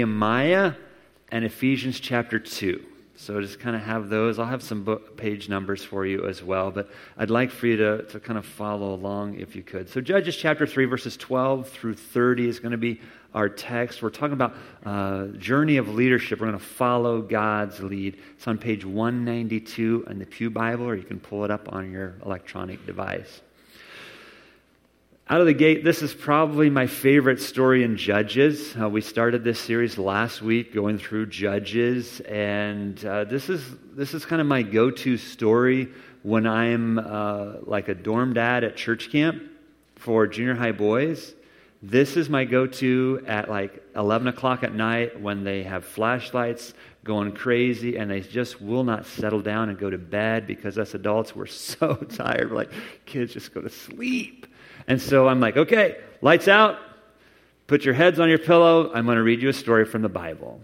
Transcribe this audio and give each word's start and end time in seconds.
Nehemiah 0.00 0.72
and 1.30 1.44
Ephesians 1.44 2.00
chapter 2.00 2.38
2. 2.38 2.82
So 3.16 3.38
just 3.42 3.60
kind 3.60 3.76
of 3.76 3.82
have 3.82 4.08
those. 4.08 4.38
I'll 4.38 4.46
have 4.46 4.62
some 4.62 4.82
book 4.82 5.14
page 5.18 5.50
numbers 5.50 5.84
for 5.84 6.06
you 6.06 6.26
as 6.26 6.42
well, 6.42 6.70
but 6.70 6.88
I'd 7.18 7.28
like 7.28 7.50
for 7.50 7.66
you 7.66 7.76
to, 7.76 8.02
to 8.04 8.18
kind 8.18 8.38
of 8.38 8.46
follow 8.46 8.94
along 8.94 9.38
if 9.38 9.54
you 9.54 9.62
could. 9.62 9.90
So 9.90 10.00
Judges 10.00 10.38
chapter 10.38 10.66
3, 10.66 10.86
verses 10.86 11.18
12 11.18 11.68
through 11.68 11.94
30 11.94 12.48
is 12.48 12.60
going 12.60 12.72
to 12.72 12.78
be 12.78 12.98
our 13.34 13.50
text. 13.50 14.02
We're 14.02 14.08
talking 14.08 14.32
about 14.32 14.54
uh, 14.86 15.26
journey 15.36 15.76
of 15.76 15.90
leadership. 15.90 16.40
We're 16.40 16.46
going 16.46 16.58
to 16.58 16.64
follow 16.64 17.20
God's 17.20 17.78
lead. 17.80 18.16
It's 18.36 18.48
on 18.48 18.56
page 18.56 18.86
192 18.86 20.06
in 20.08 20.18
the 20.18 20.24
Pew 20.24 20.48
Bible, 20.48 20.86
or 20.86 20.94
you 20.94 21.02
can 21.02 21.20
pull 21.20 21.44
it 21.44 21.50
up 21.50 21.70
on 21.74 21.92
your 21.92 22.14
electronic 22.24 22.86
device. 22.86 23.42
Out 25.30 25.40
of 25.40 25.46
the 25.46 25.54
gate, 25.54 25.84
this 25.84 26.02
is 26.02 26.12
probably 26.12 26.70
my 26.70 26.88
favorite 26.88 27.40
story 27.40 27.84
in 27.84 27.96
Judges. 27.96 28.74
Uh, 28.76 28.88
we 28.88 29.00
started 29.00 29.44
this 29.44 29.60
series 29.60 29.96
last 29.96 30.42
week 30.42 30.74
going 30.74 30.98
through 30.98 31.26
Judges, 31.26 32.18
and 32.22 33.04
uh, 33.04 33.22
this, 33.22 33.48
is, 33.48 33.64
this 33.92 34.12
is 34.12 34.24
kind 34.24 34.40
of 34.40 34.48
my 34.48 34.62
go 34.62 34.90
to 34.90 35.16
story 35.16 35.86
when 36.24 36.48
I'm 36.48 36.98
uh, 36.98 37.58
like 37.62 37.86
a 37.86 37.94
dorm 37.94 38.34
dad 38.34 38.64
at 38.64 38.74
church 38.74 39.12
camp 39.12 39.40
for 39.94 40.26
junior 40.26 40.56
high 40.56 40.72
boys. 40.72 41.32
This 41.80 42.16
is 42.16 42.28
my 42.28 42.44
go 42.44 42.66
to 42.66 43.22
at 43.24 43.48
like 43.48 43.84
11 43.94 44.26
o'clock 44.26 44.64
at 44.64 44.74
night 44.74 45.20
when 45.20 45.44
they 45.44 45.62
have 45.62 45.84
flashlights 45.84 46.74
going 47.04 47.30
crazy 47.30 47.96
and 47.96 48.10
they 48.10 48.20
just 48.20 48.60
will 48.60 48.82
not 48.82 49.06
settle 49.06 49.42
down 49.42 49.68
and 49.68 49.78
go 49.78 49.90
to 49.90 49.96
bed 49.96 50.48
because 50.48 50.76
us 50.76 50.94
adults, 50.94 51.36
we're 51.36 51.46
so 51.46 51.94
tired. 51.94 52.50
We're 52.50 52.56
like, 52.56 52.72
kids, 53.06 53.32
just 53.32 53.54
go 53.54 53.60
to 53.60 53.70
sleep. 53.70 54.48
And 54.86 55.00
so 55.00 55.28
I'm 55.28 55.40
like, 55.40 55.56
okay, 55.56 55.98
lights 56.20 56.48
out, 56.48 56.78
put 57.66 57.84
your 57.84 57.94
heads 57.94 58.18
on 58.20 58.28
your 58.28 58.38
pillow. 58.38 58.90
I'm 58.92 59.04
going 59.04 59.16
to 59.16 59.22
read 59.22 59.42
you 59.42 59.48
a 59.48 59.52
story 59.52 59.84
from 59.84 60.02
the 60.02 60.08
Bible. 60.08 60.60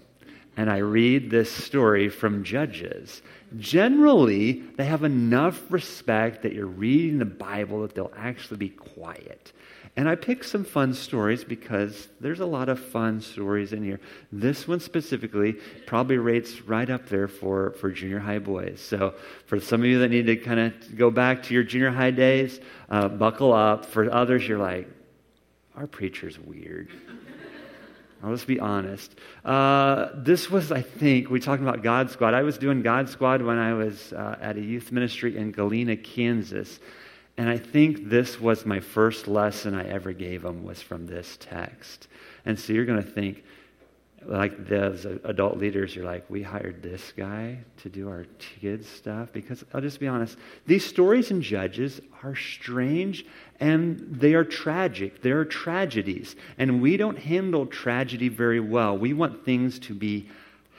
And 0.56 0.70
I 0.70 0.78
read 0.78 1.30
this 1.30 1.50
story 1.50 2.08
from 2.08 2.42
Judges. 2.42 3.20
Generally, 3.58 4.62
they 4.76 4.86
have 4.86 5.04
enough 5.04 5.60
respect 5.70 6.42
that 6.42 6.54
you're 6.54 6.66
reading 6.66 7.18
the 7.18 7.26
Bible 7.26 7.82
that 7.82 7.94
they'll 7.94 8.12
actually 8.16 8.56
be 8.56 8.70
quiet. 8.70 9.52
And 9.96 10.10
I 10.10 10.14
picked 10.14 10.44
some 10.44 10.64
fun 10.64 10.92
stories 10.92 11.42
because 11.42 12.08
there's 12.20 12.40
a 12.40 12.46
lot 12.46 12.68
of 12.68 12.78
fun 12.78 13.22
stories 13.22 13.72
in 13.72 13.82
here. 13.82 13.98
This 14.30 14.68
one 14.68 14.78
specifically 14.78 15.54
probably 15.86 16.18
rates 16.18 16.60
right 16.62 16.88
up 16.90 17.08
there 17.08 17.28
for, 17.28 17.70
for 17.72 17.90
junior 17.90 18.18
high 18.18 18.40
boys. 18.40 18.80
So, 18.82 19.14
for 19.46 19.58
some 19.58 19.80
of 19.80 19.86
you 19.86 20.00
that 20.00 20.10
need 20.10 20.26
to 20.26 20.36
kind 20.36 20.60
of 20.60 20.98
go 20.98 21.10
back 21.10 21.44
to 21.44 21.54
your 21.54 21.62
junior 21.62 21.90
high 21.90 22.10
days, 22.10 22.60
uh, 22.90 23.08
buckle 23.08 23.54
up. 23.54 23.86
For 23.86 24.12
others, 24.12 24.46
you're 24.46 24.58
like, 24.58 24.86
our 25.74 25.86
preacher's 25.86 26.38
weird. 26.38 26.90
I'll 28.22 28.32
just 28.32 28.46
be 28.46 28.60
honest. 28.60 29.14
Uh, 29.46 30.08
this 30.14 30.50
was, 30.50 30.72
I 30.72 30.82
think, 30.82 31.30
we 31.30 31.40
talking 31.40 31.66
about 31.66 31.82
God 31.82 32.10
Squad. 32.10 32.34
I 32.34 32.42
was 32.42 32.58
doing 32.58 32.82
God 32.82 33.08
Squad 33.08 33.40
when 33.40 33.56
I 33.56 33.72
was 33.72 34.12
uh, 34.12 34.36
at 34.42 34.58
a 34.58 34.60
youth 34.60 34.92
ministry 34.92 35.38
in 35.38 35.52
Galena, 35.52 35.96
Kansas. 35.96 36.80
And 37.38 37.50
I 37.50 37.58
think 37.58 38.08
this 38.08 38.40
was 38.40 38.64
my 38.64 38.80
first 38.80 39.28
lesson 39.28 39.74
I 39.74 39.86
ever 39.88 40.12
gave 40.12 40.42
them 40.42 40.64
was 40.64 40.80
from 40.80 41.06
this 41.06 41.36
text. 41.38 42.08
And 42.46 42.58
so 42.58 42.72
you're 42.72 42.86
going 42.86 43.02
to 43.02 43.08
think, 43.08 43.44
like 44.24 44.66
those 44.66 45.04
adult 45.04 45.58
leaders, 45.58 45.94
you're 45.94 46.04
like, 46.04 46.28
we 46.30 46.42
hired 46.42 46.82
this 46.82 47.12
guy 47.16 47.58
to 47.82 47.88
do 47.90 48.08
our 48.08 48.24
kids' 48.38 48.88
stuff. 48.88 49.32
Because 49.32 49.64
I'll 49.74 49.82
just 49.82 50.00
be 50.00 50.08
honest, 50.08 50.38
these 50.66 50.84
stories 50.84 51.30
in 51.30 51.42
Judges 51.42 52.00
are 52.22 52.34
strange 52.34 53.26
and 53.60 54.00
they 54.10 54.34
are 54.34 54.44
tragic. 54.44 55.20
They 55.20 55.30
are 55.30 55.44
tragedies. 55.44 56.36
And 56.56 56.80
we 56.80 56.96
don't 56.96 57.18
handle 57.18 57.66
tragedy 57.66 58.30
very 58.30 58.60
well. 58.60 58.96
We 58.96 59.12
want 59.12 59.44
things 59.44 59.78
to 59.80 59.94
be 59.94 60.28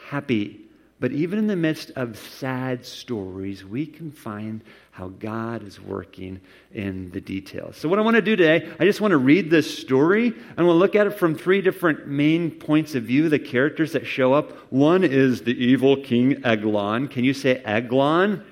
happy 0.08 0.66
but 0.99 1.11
even 1.11 1.37
in 1.37 1.47
the 1.47 1.55
midst 1.55 1.91
of 1.95 2.17
sad 2.17 2.85
stories, 2.85 3.63
we 3.63 3.85
can 3.85 4.11
find 4.11 4.63
how 4.91 5.09
God 5.09 5.61
is 5.61 5.79
working 5.79 6.41
in 6.73 7.11
the 7.11 7.21
details. 7.21 7.77
So, 7.77 7.87
what 7.87 7.99
I 7.99 8.02
want 8.02 8.15
to 8.15 8.21
do 8.21 8.35
today, 8.35 8.67
I 8.80 8.85
just 8.85 8.99
want 8.99 9.11
to 9.11 9.17
read 9.17 9.52
this 9.52 9.77
story 9.77 10.33
and 10.57 10.65
we'll 10.65 10.77
look 10.77 10.95
at 10.95 11.05
it 11.05 11.11
from 11.11 11.36
three 11.36 11.61
different 11.61 12.07
main 12.07 12.49
points 12.49 12.95
of 12.95 13.03
view, 13.03 13.30
the 13.30 13.37
characters 13.37 13.91
that 13.91 14.07
show 14.07 14.33
up. 14.33 14.52
One 14.71 15.03
is 15.03 15.43
the 15.43 15.53
evil 15.53 15.97
King 15.97 16.43
Eglon. 16.43 17.09
Can 17.09 17.23
you 17.23 17.33
say 17.33 17.61
Eglon? 17.63 18.43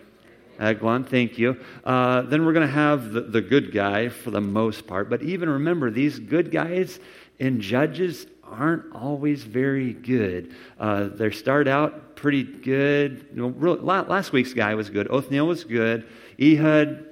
Eglon, 0.59 1.03
thank 1.03 1.39
you. 1.39 1.57
Uh, 1.83 2.21
then 2.21 2.45
we're 2.45 2.53
going 2.53 2.67
to 2.67 2.73
have 2.73 3.11
the, 3.11 3.21
the 3.21 3.41
good 3.41 3.73
guy 3.73 4.09
for 4.09 4.31
the 4.31 4.39
most 4.39 4.85
part. 4.87 5.09
But 5.09 5.23
even 5.23 5.49
remember, 5.49 5.89
these 5.89 6.19
good 6.19 6.51
guys 6.51 6.99
in 7.39 7.59
Judges 7.59 8.27
aren't 8.51 8.93
always 8.93 9.43
very 9.43 9.93
good. 9.93 10.55
Uh, 10.79 11.07
they 11.07 11.31
start 11.31 11.67
out 11.67 12.15
pretty 12.15 12.43
good. 12.43 13.27
You 13.33 13.41
know, 13.41 13.47
really, 13.47 13.79
last 13.81 14.31
week's 14.31 14.53
guy 14.53 14.75
was 14.75 14.89
good. 14.89 15.07
Othniel 15.07 15.47
was 15.47 15.63
good. 15.63 16.07
Ehud, 16.41 17.05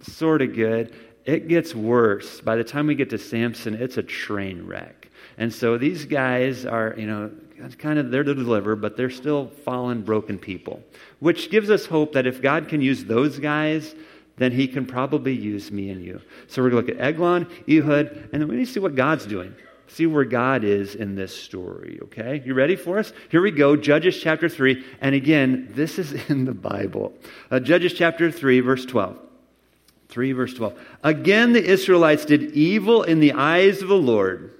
sort 0.00 0.42
of 0.42 0.54
good. 0.54 0.94
It 1.24 1.48
gets 1.48 1.74
worse. 1.74 2.40
By 2.40 2.56
the 2.56 2.64
time 2.64 2.86
we 2.86 2.94
get 2.94 3.10
to 3.10 3.18
Samson, 3.18 3.74
it's 3.74 3.96
a 3.96 4.02
train 4.02 4.66
wreck. 4.66 5.08
And 5.38 5.52
so 5.52 5.78
these 5.78 6.04
guys 6.04 6.66
are, 6.66 6.94
you 6.96 7.06
know, 7.06 7.30
kind 7.78 7.98
of 7.98 8.10
there 8.10 8.24
to 8.24 8.34
deliver, 8.34 8.74
but 8.74 8.96
they're 8.96 9.10
still 9.10 9.48
fallen, 9.64 10.02
broken 10.02 10.38
people. 10.38 10.82
Which 11.18 11.50
gives 11.50 11.70
us 11.70 11.86
hope 11.86 12.12
that 12.14 12.26
if 12.26 12.40
God 12.40 12.68
can 12.68 12.80
use 12.80 13.04
those 13.04 13.38
guys, 13.38 13.94
then 14.38 14.52
he 14.52 14.66
can 14.66 14.86
probably 14.86 15.34
use 15.34 15.70
me 15.70 15.90
and 15.90 16.02
you. 16.02 16.20
So 16.48 16.62
we're 16.62 16.70
going 16.70 16.86
to 16.86 16.92
look 16.92 17.00
at 17.00 17.06
Eglon, 17.06 17.46
Ehud, 17.68 18.30
and 18.32 18.40
then 18.40 18.48
we 18.48 18.56
need 18.56 18.66
to 18.66 18.72
see 18.72 18.80
what 18.80 18.94
God's 18.94 19.26
doing 19.26 19.54
see 19.90 20.06
where 20.06 20.24
God 20.24 20.64
is 20.64 20.94
in 20.94 21.14
this 21.14 21.34
story, 21.34 21.98
okay? 22.04 22.42
You 22.44 22.54
ready 22.54 22.76
for 22.76 22.98
us? 22.98 23.12
Here 23.28 23.42
we 23.42 23.50
go, 23.50 23.76
Judges 23.76 24.18
chapter 24.18 24.48
3. 24.48 24.84
And 25.00 25.14
again, 25.14 25.68
this 25.72 25.98
is 25.98 26.12
in 26.30 26.44
the 26.44 26.54
Bible. 26.54 27.12
Uh, 27.50 27.60
Judges 27.60 27.92
chapter 27.92 28.30
3, 28.30 28.60
verse 28.60 28.84
12. 28.84 29.18
3, 30.08 30.32
verse 30.32 30.54
12. 30.54 30.80
Again, 31.02 31.52
the 31.52 31.64
Israelites 31.64 32.24
did 32.24 32.52
evil 32.52 33.02
in 33.02 33.20
the 33.20 33.32
eyes 33.32 33.82
of 33.82 33.88
the 33.88 33.94
Lord. 33.94 34.54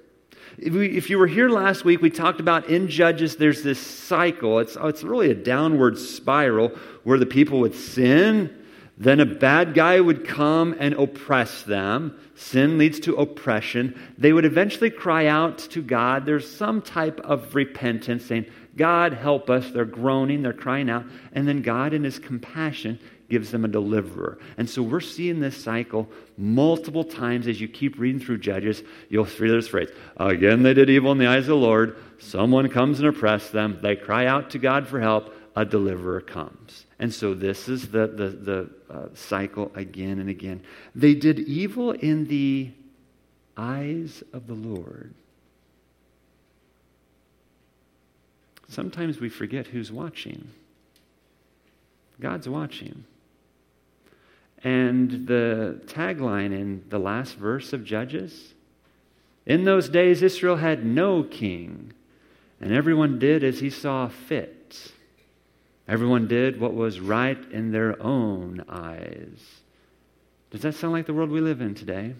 If, 0.59 0.75
we, 0.75 0.97
if 0.97 1.11
you 1.11 1.19
were 1.19 1.27
here 1.27 1.49
last 1.49 1.85
week, 1.85 2.03
we 2.03 2.11
talked 2.11 2.41
about 2.41 2.69
in 2.69 2.89
Judges, 2.89 3.37
there's 3.37 3.62
this 3.62 3.81
cycle. 3.81 4.59
It's, 4.59 4.77
it's 4.81 5.03
really 5.03 5.31
a 5.31 5.35
downward 5.35 5.99
spiral 5.99 6.69
where 7.03 7.19
the 7.19 7.27
people 7.27 7.61
would 7.61 7.75
sin 7.75 8.59
then 9.00 9.19
a 9.19 9.25
bad 9.25 9.72
guy 9.72 9.99
would 9.99 10.28
come 10.28 10.77
and 10.78 10.93
oppress 10.93 11.62
them. 11.62 12.21
Sin 12.34 12.77
leads 12.77 13.00
to 13.00 13.16
oppression. 13.16 13.99
They 14.19 14.31
would 14.31 14.44
eventually 14.44 14.91
cry 14.91 15.27
out 15.27 15.56
to 15.71 15.81
God. 15.81 16.27
There's 16.27 16.47
some 16.55 16.83
type 16.83 17.19
of 17.21 17.55
repentance 17.55 18.27
saying, 18.27 18.44
God, 18.77 19.15
help 19.15 19.49
us. 19.49 19.71
They're 19.71 19.87
groaning, 19.87 20.43
they're 20.43 20.53
crying 20.53 20.91
out. 20.91 21.06
And 21.33 21.49
then 21.49 21.62
God, 21.62 21.94
in 21.94 22.05
His 22.05 22.19
compassion, 22.19 22.99
gives 23.31 23.50
them 23.50 23.65
a 23.65 23.69
deliverer. 23.69 24.38
And 24.59 24.69
so 24.69 24.83
we're 24.83 25.00
seeing 25.00 25.41
this 25.41 25.56
cycle 25.56 26.06
multiple 26.37 27.05
times 27.05 27.47
as 27.47 27.59
you 27.59 27.69
keep 27.69 27.99
reading 27.99 28.21
through 28.21 28.38
Judges. 28.38 28.82
You'll 29.09 29.25
hear 29.25 29.50
this 29.50 29.69
phrase 29.69 29.88
Again, 30.19 30.62
they 30.62 30.75
did 30.75 30.91
evil 30.91 31.12
in 31.12 31.17
the 31.19 31.27
eyes 31.27 31.44
of 31.44 31.47
the 31.47 31.56
Lord. 31.56 31.97
Someone 32.19 32.69
comes 32.69 32.99
and 32.99 33.09
oppresses 33.09 33.50
them. 33.50 33.78
They 33.81 33.97
cry 33.97 34.27
out 34.27 34.50
to 34.50 34.59
God 34.59 34.87
for 34.88 35.00
help. 35.00 35.34
A 35.56 35.65
deliverer 35.65 36.21
comes. 36.21 36.87
And 36.99 37.12
so 37.12 37.34
this 37.34 37.69
is 37.69 37.88
the, 37.88 38.06
the, 38.06 38.28
the 38.28 38.71
uh, 38.88 39.09
cycle 39.15 39.72
again 39.75 40.21
and 40.21 40.31
again. 40.31 40.62
They 40.94 41.15
did 41.15 41.41
evil 41.41 41.91
in 41.91 42.27
the 42.28 42.71
eyes 43.56 44.22
of 44.33 44.47
the 44.47 44.55
Lord. 44.55 45.12
Sometimes 48.69 49.19
we 49.19 49.28
forget 49.28 49.66
who's 49.66 49.91
watching. 49.91 50.49
God's 52.21 52.49
watching. 52.49 53.05
And 54.62 55.27
the 55.27 55.81
tagline 55.87 56.53
in 56.53 56.84
the 56.88 56.99
last 56.99 57.34
verse 57.37 57.72
of 57.72 57.84
Judges 57.84 58.55
In 59.47 59.65
those 59.65 59.88
days, 59.88 60.22
Israel 60.22 60.56
had 60.56 60.84
no 60.84 61.25
king, 61.25 61.93
and 62.61 62.72
everyone 62.72 63.19
did 63.19 63.43
as 63.43 63.58
he 63.58 63.70
saw 63.70 64.08
fit. 64.08 64.60
Everyone 65.90 66.28
did 66.28 66.60
what 66.60 66.72
was 66.72 67.00
right 67.00 67.37
in 67.50 67.72
their 67.72 68.00
own 68.00 68.64
eyes. 68.69 69.40
Does 70.52 70.62
that 70.62 70.76
sound 70.76 70.92
like 70.92 71.06
the 71.06 71.12
world 71.12 71.31
we 71.31 71.40
live 71.40 71.60
in 71.60 71.75
today? 71.75 72.14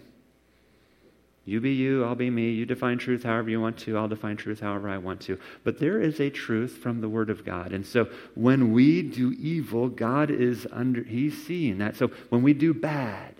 You 1.45 1.61
be 1.61 1.71
you, 1.71 2.03
I'll 2.03 2.13
be 2.13 2.29
me. 2.29 2.51
You 2.51 2.65
define 2.65 2.97
truth 2.97 3.23
however 3.23 3.49
you 3.49 3.61
want 3.61 3.77
to. 3.79 3.97
I'll 3.97 4.09
define 4.09 4.35
truth 4.35 4.59
however 4.59 4.89
I 4.89 4.97
want 4.97 5.21
to. 5.21 5.39
But 5.63 5.79
there 5.79 6.01
is 6.01 6.19
a 6.19 6.29
truth 6.29 6.79
from 6.83 6.99
the 6.99 7.07
Word 7.07 7.29
of 7.29 7.45
God. 7.45 7.71
And 7.71 7.85
so 7.85 8.09
when 8.35 8.73
we 8.73 9.03
do 9.03 9.31
evil, 9.39 9.87
God 9.87 10.29
is 10.31 10.67
under, 10.69 11.01
He's 11.01 11.41
seeing 11.47 11.77
that. 11.77 11.95
So 11.95 12.11
when 12.27 12.43
we 12.43 12.53
do 12.53 12.73
bad, 12.73 13.35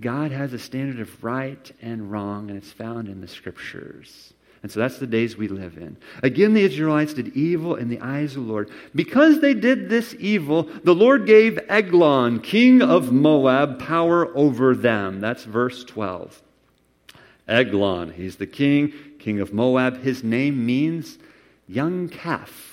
God 0.00 0.32
has 0.32 0.54
a 0.54 0.58
standard 0.58 0.98
of 0.98 1.22
right 1.22 1.70
and 1.82 2.10
wrong, 2.10 2.48
and 2.48 2.56
it's 2.56 2.72
found 2.72 3.06
in 3.06 3.20
the 3.20 3.28
Scriptures. 3.28 4.32
And 4.62 4.70
so 4.70 4.78
that's 4.78 4.98
the 4.98 5.08
days 5.08 5.36
we 5.36 5.48
live 5.48 5.76
in. 5.76 5.96
Again, 6.22 6.54
the 6.54 6.62
Israelites 6.62 7.14
did 7.14 7.36
evil 7.36 7.74
in 7.74 7.88
the 7.88 8.00
eyes 8.00 8.36
of 8.36 8.46
the 8.46 8.52
Lord. 8.52 8.70
Because 8.94 9.40
they 9.40 9.54
did 9.54 9.88
this 9.88 10.14
evil, 10.20 10.68
the 10.84 10.94
Lord 10.94 11.26
gave 11.26 11.58
Eglon, 11.68 12.40
king 12.40 12.80
of 12.80 13.10
Moab, 13.10 13.80
power 13.80 14.34
over 14.36 14.76
them. 14.76 15.20
That's 15.20 15.42
verse 15.42 15.82
12. 15.82 16.40
Eglon, 17.48 18.12
he's 18.12 18.36
the 18.36 18.46
king, 18.46 18.92
king 19.18 19.40
of 19.40 19.52
Moab. 19.52 20.02
His 20.02 20.22
name 20.22 20.64
means 20.64 21.18
young 21.66 22.08
calf. 22.08 22.71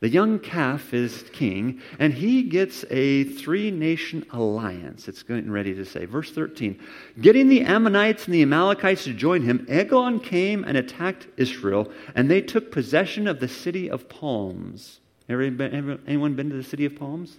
The 0.00 0.08
young 0.08 0.38
calf 0.38 0.94
is 0.94 1.24
king, 1.32 1.82
and 1.98 2.14
he 2.14 2.42
gets 2.42 2.86
a 2.90 3.24
three 3.24 3.70
nation 3.70 4.24
alliance. 4.32 5.08
It's 5.08 5.22
getting 5.22 5.50
ready 5.50 5.74
to 5.74 5.84
say. 5.84 6.06
Verse 6.06 6.30
13 6.30 6.80
Getting 7.20 7.48
the 7.48 7.60
Ammonites 7.60 8.24
and 8.24 8.34
the 8.34 8.40
Amalekites 8.40 9.04
to 9.04 9.12
join 9.12 9.42
him, 9.42 9.66
Eglon 9.68 10.18
came 10.18 10.64
and 10.64 10.78
attacked 10.78 11.26
Israel, 11.36 11.92
and 12.14 12.30
they 12.30 12.40
took 12.40 12.72
possession 12.72 13.28
of 13.28 13.40
the 13.40 13.48
city 13.48 13.90
of 13.90 14.08
palms. 14.08 15.00
Anyone 15.28 16.34
been 16.34 16.50
to 16.50 16.56
the 16.56 16.64
city 16.64 16.86
of 16.86 16.96
palms? 16.96 17.38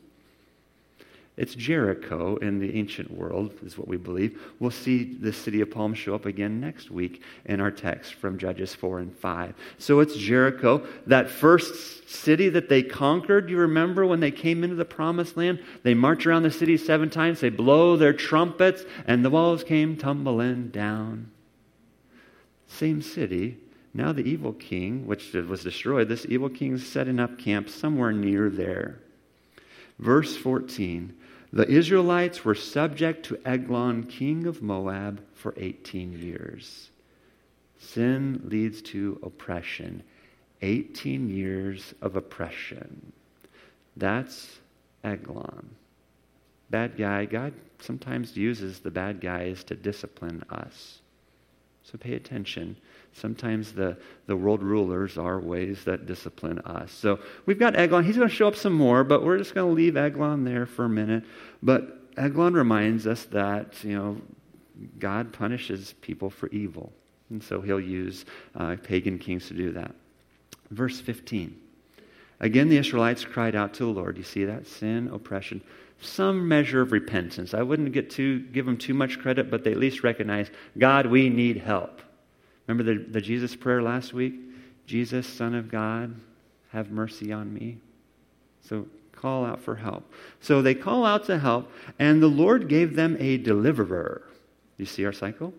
It's 1.41 1.55
Jericho 1.55 2.35
in 2.35 2.59
the 2.59 2.77
ancient 2.77 3.09
world, 3.09 3.55
is 3.65 3.75
what 3.75 3.87
we 3.87 3.97
believe. 3.97 4.39
We'll 4.59 4.69
see 4.69 5.03
the 5.03 5.33
city 5.33 5.61
of 5.61 5.71
Palm 5.71 5.95
show 5.95 6.13
up 6.13 6.27
again 6.27 6.61
next 6.61 6.91
week 6.91 7.23
in 7.45 7.59
our 7.59 7.71
text 7.71 8.13
from 8.13 8.37
Judges 8.37 8.75
4 8.75 8.99
and 8.99 9.17
5. 9.17 9.55
So 9.79 10.01
it's 10.01 10.15
Jericho, 10.15 10.85
that 11.07 11.31
first 11.31 12.07
city 12.07 12.49
that 12.49 12.69
they 12.69 12.83
conquered. 12.83 13.49
You 13.49 13.57
remember 13.57 14.05
when 14.05 14.19
they 14.19 14.29
came 14.29 14.63
into 14.63 14.75
the 14.75 14.85
promised 14.85 15.35
land? 15.35 15.63
They 15.81 15.95
march 15.95 16.27
around 16.27 16.43
the 16.43 16.51
city 16.51 16.77
seven 16.77 17.09
times, 17.09 17.39
they 17.39 17.49
blow 17.49 17.97
their 17.97 18.13
trumpets, 18.13 18.83
and 19.07 19.25
the 19.25 19.31
walls 19.31 19.63
came 19.63 19.97
tumbling 19.97 20.67
down. 20.67 21.31
Same 22.67 23.01
city. 23.01 23.57
Now 23.95 24.13
the 24.13 24.21
evil 24.21 24.53
king, 24.53 25.07
which 25.07 25.33
was 25.33 25.63
destroyed, 25.63 26.07
this 26.07 26.27
evil 26.29 26.49
king 26.49 26.73
is 26.73 26.87
setting 26.87 27.19
up 27.19 27.39
camp 27.39 27.67
somewhere 27.67 28.11
near 28.11 28.51
there. 28.51 28.99
Verse 29.97 30.37
14 30.37 31.15
the 31.53 31.67
Israelites 31.67 32.45
were 32.45 32.55
subject 32.55 33.25
to 33.25 33.39
Eglon, 33.45 34.03
king 34.03 34.47
of 34.47 34.61
Moab, 34.61 35.21
for 35.33 35.53
18 35.57 36.13
years. 36.13 36.89
Sin 37.79 38.41
leads 38.45 38.81
to 38.83 39.19
oppression. 39.23 40.03
18 40.61 41.29
years 41.29 41.93
of 42.01 42.15
oppression. 42.15 43.11
That's 43.97 44.59
Eglon. 45.03 45.71
Bad 46.69 46.97
guy. 46.97 47.25
God 47.25 47.53
sometimes 47.79 48.37
uses 48.37 48.79
the 48.79 48.91
bad 48.91 49.19
guys 49.19 49.63
to 49.65 49.75
discipline 49.75 50.43
us. 50.49 50.99
So 51.83 51.97
pay 51.97 52.13
attention. 52.13 52.77
Sometimes 53.13 53.73
the, 53.73 53.97
the 54.25 54.35
world 54.35 54.63
rulers 54.63 55.17
are 55.17 55.39
ways 55.39 55.83
that 55.83 56.05
discipline 56.05 56.59
us. 56.59 56.91
So 56.91 57.19
we've 57.45 57.59
got 57.59 57.77
Eglon. 57.77 58.05
He's 58.05 58.17
going 58.17 58.29
to 58.29 58.33
show 58.33 58.47
up 58.47 58.55
some 58.55 58.73
more, 58.73 59.03
but 59.03 59.23
we're 59.23 59.37
just 59.37 59.53
going 59.53 59.69
to 59.69 59.73
leave 59.73 59.97
Eglon 59.97 60.43
there 60.43 60.65
for 60.65 60.85
a 60.85 60.89
minute. 60.89 61.23
But 61.61 61.99
Eglon 62.17 62.53
reminds 62.53 63.07
us 63.07 63.25
that, 63.25 63.83
you 63.83 63.97
know, 63.97 64.21
God 64.97 65.33
punishes 65.33 65.93
people 66.01 66.29
for 66.29 66.47
evil. 66.49 66.91
And 67.29 67.43
so 67.43 67.61
he'll 67.61 67.79
use 67.79 68.25
uh, 68.55 68.75
pagan 68.81 69.19
kings 69.19 69.47
to 69.47 69.53
do 69.53 69.71
that. 69.73 69.93
Verse 70.69 70.99
15. 70.99 71.57
Again, 72.39 72.69
the 72.69 72.77
Israelites 72.77 73.23
cried 73.23 73.55
out 73.55 73.73
to 73.75 73.85
the 73.85 73.91
Lord. 73.91 74.17
You 74.17 74.23
see 74.23 74.45
that? 74.45 74.67
Sin, 74.67 75.09
oppression, 75.13 75.61
some 76.01 76.47
measure 76.47 76.81
of 76.81 76.91
repentance. 76.91 77.53
I 77.53 77.61
wouldn't 77.61 77.91
get 77.91 78.09
too, 78.09 78.39
give 78.39 78.65
them 78.65 78.77
too 78.77 78.93
much 78.93 79.19
credit, 79.19 79.51
but 79.51 79.63
they 79.63 79.71
at 79.71 79.77
least 79.77 80.03
recognize 80.03 80.49
God, 80.77 81.05
we 81.05 81.29
need 81.29 81.57
help. 81.57 82.01
Remember 82.67 82.93
the, 82.93 83.03
the 83.03 83.21
Jesus 83.21 83.55
prayer 83.55 83.81
last 83.81 84.13
week? 84.13 84.35
Jesus, 84.85 85.27
Son 85.27 85.55
of 85.55 85.69
God, 85.69 86.15
have 86.71 86.91
mercy 86.91 87.31
on 87.31 87.53
me. 87.53 87.77
So 88.61 88.87
call 89.13 89.45
out 89.45 89.61
for 89.61 89.75
help. 89.75 90.11
So 90.39 90.61
they 90.61 90.73
call 90.73 91.05
out 91.05 91.25
to 91.25 91.39
help, 91.39 91.71
and 91.99 92.21
the 92.21 92.27
Lord 92.27 92.67
gave 92.67 92.95
them 92.95 93.17
a 93.19 93.37
deliverer. 93.37 94.23
You 94.77 94.85
see 94.85 95.05
our 95.05 95.13
cycle? 95.13 95.53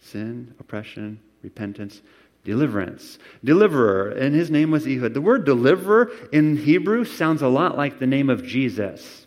Sin, 0.00 0.54
oppression, 0.60 1.18
repentance, 1.42 2.02
deliverance. 2.44 3.18
Deliverer, 3.42 4.10
and 4.10 4.34
his 4.34 4.50
name 4.50 4.70
was 4.70 4.86
Ehud. 4.86 5.14
The 5.14 5.20
word 5.20 5.44
deliverer 5.44 6.10
in 6.32 6.58
Hebrew 6.58 7.04
sounds 7.04 7.42
a 7.42 7.48
lot 7.48 7.76
like 7.76 7.98
the 7.98 8.06
name 8.06 8.30
of 8.30 8.44
Jesus. 8.44 9.26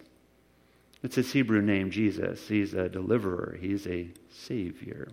It's 1.01 1.15
his 1.15 1.31
Hebrew 1.31 1.61
name, 1.61 1.91
Jesus. 1.91 2.47
He's 2.47 2.73
a 2.73 2.89
deliverer, 2.89 3.57
he's 3.59 3.87
a 3.87 4.09
savior. 4.29 5.09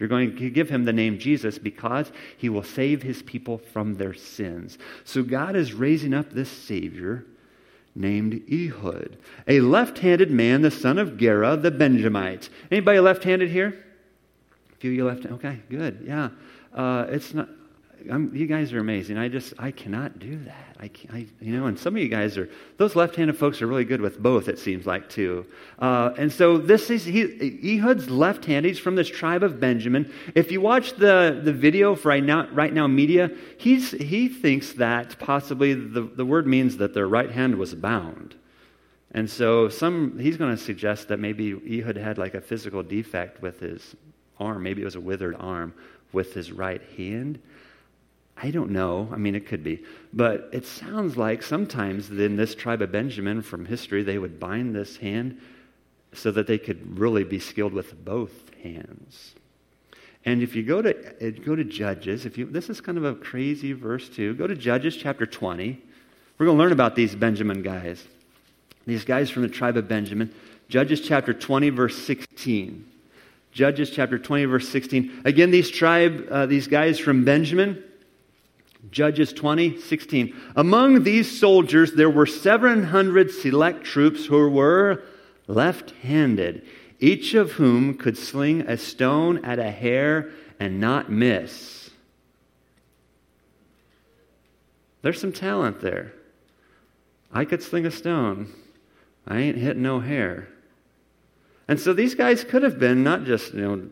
You're 0.00 0.08
going 0.08 0.34
to 0.34 0.50
give 0.50 0.70
him 0.70 0.86
the 0.86 0.92
name 0.94 1.18
Jesus 1.18 1.58
because 1.58 2.10
he 2.36 2.48
will 2.48 2.62
save 2.64 3.02
his 3.02 3.22
people 3.22 3.58
from 3.58 3.94
their 3.94 4.14
sins. 4.14 4.78
So 5.04 5.22
God 5.22 5.54
is 5.54 5.74
raising 5.74 6.14
up 6.14 6.30
this 6.30 6.50
Savior 6.50 7.26
named 7.94 8.42
Ehud, 8.50 9.18
a 9.46 9.60
left-handed 9.60 10.30
man, 10.30 10.62
the 10.62 10.70
son 10.70 10.98
of 10.98 11.18
Gera, 11.18 11.56
the 11.56 11.70
Benjamite. 11.70 12.48
Anybody 12.70 12.98
left-handed 12.98 13.50
here? 13.50 13.84
A 14.72 14.76
few 14.76 14.92
of 14.92 14.96
you 14.96 15.04
left. 15.04 15.26
Okay, 15.26 15.60
good. 15.68 16.02
Yeah, 16.06 16.30
uh, 16.74 17.06
it's 17.08 17.34
not. 17.34 17.48
I'm, 18.10 18.34
you 18.34 18.46
guys 18.46 18.72
are 18.72 18.78
amazing. 18.78 19.18
I 19.18 19.28
just, 19.28 19.54
I 19.58 19.70
cannot 19.70 20.18
do 20.18 20.38
that. 20.44 20.76
I, 20.78 20.90
I, 21.12 21.26
you 21.40 21.58
know, 21.58 21.66
and 21.66 21.78
some 21.78 21.96
of 21.96 22.02
you 22.02 22.08
guys 22.08 22.38
are, 22.38 22.48
those 22.76 22.96
left-handed 22.96 23.36
folks 23.36 23.60
are 23.60 23.66
really 23.66 23.84
good 23.84 24.00
with 24.00 24.18
both, 24.18 24.48
it 24.48 24.58
seems 24.58 24.86
like, 24.86 25.08
too. 25.08 25.46
Uh, 25.78 26.14
and 26.16 26.32
so 26.32 26.56
this 26.56 26.90
is, 26.90 27.04
he, 27.04 27.22
Ehud's 27.22 28.08
left-handed. 28.08 28.68
He's 28.68 28.78
from 28.78 28.94
this 28.94 29.08
tribe 29.08 29.42
of 29.42 29.60
Benjamin. 29.60 30.12
If 30.34 30.52
you 30.52 30.60
watch 30.60 30.94
the, 30.94 31.40
the 31.42 31.52
video 31.52 31.94
for 31.94 32.08
right 32.08 32.24
now, 32.24 32.48
right 32.52 32.72
now 32.72 32.86
media, 32.86 33.30
he's, 33.58 33.90
he 33.90 34.28
thinks 34.28 34.72
that 34.74 35.18
possibly 35.18 35.74
the, 35.74 36.02
the 36.02 36.24
word 36.24 36.46
means 36.46 36.76
that 36.78 36.94
their 36.94 37.08
right 37.08 37.30
hand 37.30 37.56
was 37.56 37.74
bound. 37.74 38.36
And 39.12 39.28
so 39.28 39.68
some, 39.68 40.18
he's 40.18 40.36
going 40.36 40.56
to 40.56 40.62
suggest 40.62 41.08
that 41.08 41.18
maybe 41.18 41.52
Ehud 41.80 41.96
had 41.96 42.16
like 42.16 42.34
a 42.34 42.40
physical 42.40 42.82
defect 42.82 43.42
with 43.42 43.60
his 43.60 43.96
arm. 44.38 44.62
Maybe 44.62 44.82
it 44.82 44.84
was 44.84 44.94
a 44.94 45.00
withered 45.00 45.36
arm 45.38 45.74
with 46.12 46.32
his 46.32 46.50
right 46.52 46.82
hand. 46.96 47.40
I 48.42 48.50
don't 48.50 48.70
know. 48.70 49.08
I 49.12 49.16
mean, 49.16 49.34
it 49.34 49.46
could 49.46 49.62
be. 49.62 49.84
But 50.12 50.48
it 50.52 50.64
sounds 50.64 51.16
like 51.16 51.42
sometimes 51.42 52.10
in 52.10 52.36
this 52.36 52.54
tribe 52.54 52.80
of 52.80 52.90
Benjamin 52.90 53.42
from 53.42 53.66
history, 53.66 54.02
they 54.02 54.18
would 54.18 54.40
bind 54.40 54.74
this 54.74 54.96
hand 54.96 55.38
so 56.12 56.30
that 56.30 56.46
they 56.46 56.58
could 56.58 56.98
really 56.98 57.22
be 57.22 57.38
skilled 57.38 57.74
with 57.74 58.02
both 58.04 58.32
hands. 58.62 59.34
And 60.24 60.42
if 60.42 60.56
you 60.56 60.62
go 60.62 60.82
to, 60.82 60.90
uh, 61.26 61.30
go 61.44 61.54
to 61.54 61.64
Judges, 61.64 62.26
if 62.26 62.38
you, 62.38 62.46
this 62.46 62.70
is 62.70 62.80
kind 62.80 62.98
of 62.98 63.04
a 63.04 63.14
crazy 63.14 63.72
verse 63.72 64.08
too. 64.08 64.34
Go 64.34 64.46
to 64.46 64.54
Judges 64.54 64.96
chapter 64.96 65.26
20. 65.26 65.78
We're 66.38 66.46
going 66.46 66.56
to 66.56 66.62
learn 66.62 66.72
about 66.72 66.96
these 66.96 67.14
Benjamin 67.14 67.62
guys. 67.62 68.02
These 68.86 69.04
guys 69.04 69.28
from 69.30 69.42
the 69.42 69.48
tribe 69.48 69.76
of 69.76 69.86
Benjamin. 69.86 70.32
Judges 70.68 71.00
chapter 71.00 71.34
20, 71.34 71.70
verse 71.70 71.96
16. 71.96 72.86
Judges 73.52 73.90
chapter 73.90 74.18
20, 74.18 74.44
verse 74.46 74.68
16. 74.68 75.22
Again, 75.24 75.50
these 75.50 75.70
tribe, 75.70 76.26
uh, 76.30 76.46
these 76.46 76.68
guys 76.68 76.98
from 76.98 77.24
Benjamin, 77.24 77.82
Judges 78.90 79.32
20, 79.32 79.78
16. 79.78 80.34
Among 80.56 81.02
these 81.02 81.38
soldiers, 81.38 81.92
there 81.92 82.10
were 82.10 82.26
700 82.26 83.30
select 83.30 83.84
troops 83.84 84.26
who 84.26 84.48
were 84.48 85.02
left 85.46 85.90
handed, 86.02 86.66
each 86.98 87.34
of 87.34 87.52
whom 87.52 87.94
could 87.94 88.16
sling 88.16 88.62
a 88.62 88.76
stone 88.76 89.44
at 89.44 89.58
a 89.58 89.70
hair 89.70 90.30
and 90.58 90.80
not 90.80 91.10
miss. 91.10 91.90
There's 95.02 95.20
some 95.20 95.32
talent 95.32 95.80
there. 95.80 96.12
I 97.32 97.44
could 97.44 97.62
sling 97.62 97.86
a 97.86 97.90
stone. 97.90 98.52
I 99.26 99.38
ain't 99.38 99.56
hitting 99.56 99.82
no 99.82 100.00
hair. 100.00 100.48
And 101.68 101.78
so 101.78 101.92
these 101.92 102.14
guys 102.14 102.44
could 102.44 102.62
have 102.62 102.78
been 102.78 103.04
not 103.04 103.24
just, 103.24 103.54
you 103.54 103.60
know, 103.60 103.88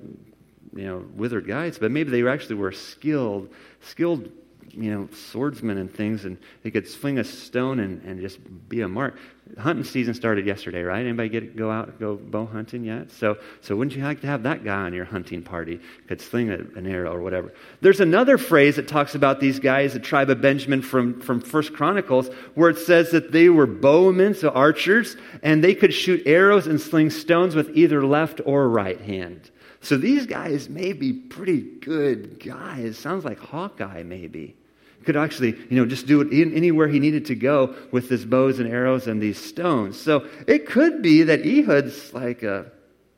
you 0.74 0.84
know, 0.84 1.04
withered 1.14 1.46
guys, 1.46 1.78
but 1.78 1.90
maybe 1.90 2.10
they 2.10 2.26
actually 2.28 2.56
were 2.56 2.72
skilled, 2.72 3.48
skilled 3.80 4.30
you 4.72 4.90
know, 4.90 5.08
swordsmen 5.12 5.78
and 5.78 5.92
things, 5.92 6.24
and 6.24 6.38
they 6.62 6.70
could 6.70 6.88
swing 6.88 7.18
a 7.18 7.24
stone 7.24 7.80
and, 7.80 8.02
and 8.04 8.20
just 8.20 8.38
be 8.68 8.80
a 8.82 8.88
mark. 8.88 9.16
Hunting 9.56 9.84
season 9.84 10.12
started 10.12 10.46
yesterday, 10.46 10.82
right? 10.82 11.00
Anybody 11.00 11.28
get 11.30 11.56
go 11.56 11.70
out 11.70 11.98
go 11.98 12.16
bow 12.16 12.46
hunting 12.46 12.84
yet? 12.84 13.10
So, 13.10 13.38
so 13.62 13.74
wouldn't 13.76 13.96
you 13.96 14.02
like 14.02 14.20
to 14.20 14.26
have 14.26 14.42
that 14.42 14.62
guy 14.62 14.82
on 14.82 14.92
your 14.92 15.06
hunting 15.06 15.42
party? 15.42 15.80
Could 16.06 16.20
sling 16.20 16.50
a, 16.50 16.58
an 16.76 16.86
arrow 16.86 17.14
or 17.14 17.22
whatever. 17.22 17.52
There's 17.80 18.00
another 18.00 18.36
phrase 18.36 18.76
that 18.76 18.88
talks 18.88 19.14
about 19.14 19.40
these 19.40 19.58
guys, 19.58 19.94
the 19.94 20.00
tribe 20.00 20.28
of 20.28 20.42
Benjamin 20.42 20.82
from 20.82 21.20
from 21.20 21.40
First 21.40 21.72
Chronicles, 21.72 22.28
where 22.54 22.68
it 22.68 22.78
says 22.78 23.10
that 23.12 23.32
they 23.32 23.48
were 23.48 23.66
bowmen, 23.66 24.34
so 24.34 24.50
archers, 24.50 25.16
and 25.42 25.64
they 25.64 25.74
could 25.74 25.94
shoot 25.94 26.22
arrows 26.26 26.66
and 26.66 26.80
sling 26.80 27.10
stones 27.10 27.54
with 27.54 27.74
either 27.74 28.04
left 28.04 28.40
or 28.44 28.68
right 28.68 29.00
hand. 29.00 29.50
So 29.80 29.96
these 29.96 30.26
guys 30.26 30.68
may 30.68 30.92
be 30.92 31.12
pretty 31.12 31.60
good 31.60 32.44
guys. 32.44 32.98
Sounds 32.98 33.24
like 33.24 33.38
Hawkeye, 33.38 34.02
maybe. 34.02 34.56
Could 35.04 35.16
actually, 35.16 35.56
you 35.70 35.76
know, 35.76 35.86
just 35.86 36.06
do 36.06 36.20
it 36.20 36.32
in, 36.32 36.52
anywhere 36.54 36.88
he 36.88 36.98
needed 36.98 37.26
to 37.26 37.34
go 37.34 37.74
with 37.92 38.08
his 38.08 38.24
bows 38.24 38.58
and 38.58 38.68
arrows 38.68 39.06
and 39.06 39.22
these 39.22 39.38
stones. 39.38 39.98
So 39.98 40.26
it 40.46 40.66
could 40.66 41.02
be 41.02 41.22
that 41.22 41.46
Ehud's 41.46 42.12
like 42.12 42.42
a 42.42 42.70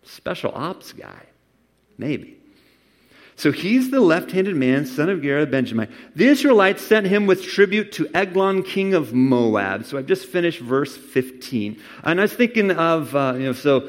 special 0.02 0.52
ops 0.54 0.92
guy. 0.92 1.22
Maybe. 1.96 2.36
So 3.40 3.52
he's 3.52 3.90
the 3.90 4.00
left 4.00 4.32
handed 4.32 4.54
man, 4.54 4.84
son 4.84 5.08
of 5.08 5.22
Gera 5.22 5.46
Benjamin. 5.46 5.90
The 6.14 6.26
Israelites 6.26 6.82
sent 6.82 7.06
him 7.06 7.26
with 7.26 7.42
tribute 7.42 7.90
to 7.92 8.06
Eglon, 8.12 8.62
king 8.62 8.92
of 8.92 9.14
Moab. 9.14 9.86
So 9.86 9.96
I've 9.96 10.04
just 10.04 10.26
finished 10.26 10.60
verse 10.60 10.94
15. 10.94 11.80
And 12.04 12.20
I 12.20 12.24
was 12.24 12.34
thinking 12.34 12.70
of, 12.70 13.16
uh, 13.16 13.32
you 13.38 13.44
know, 13.44 13.52
so 13.54 13.88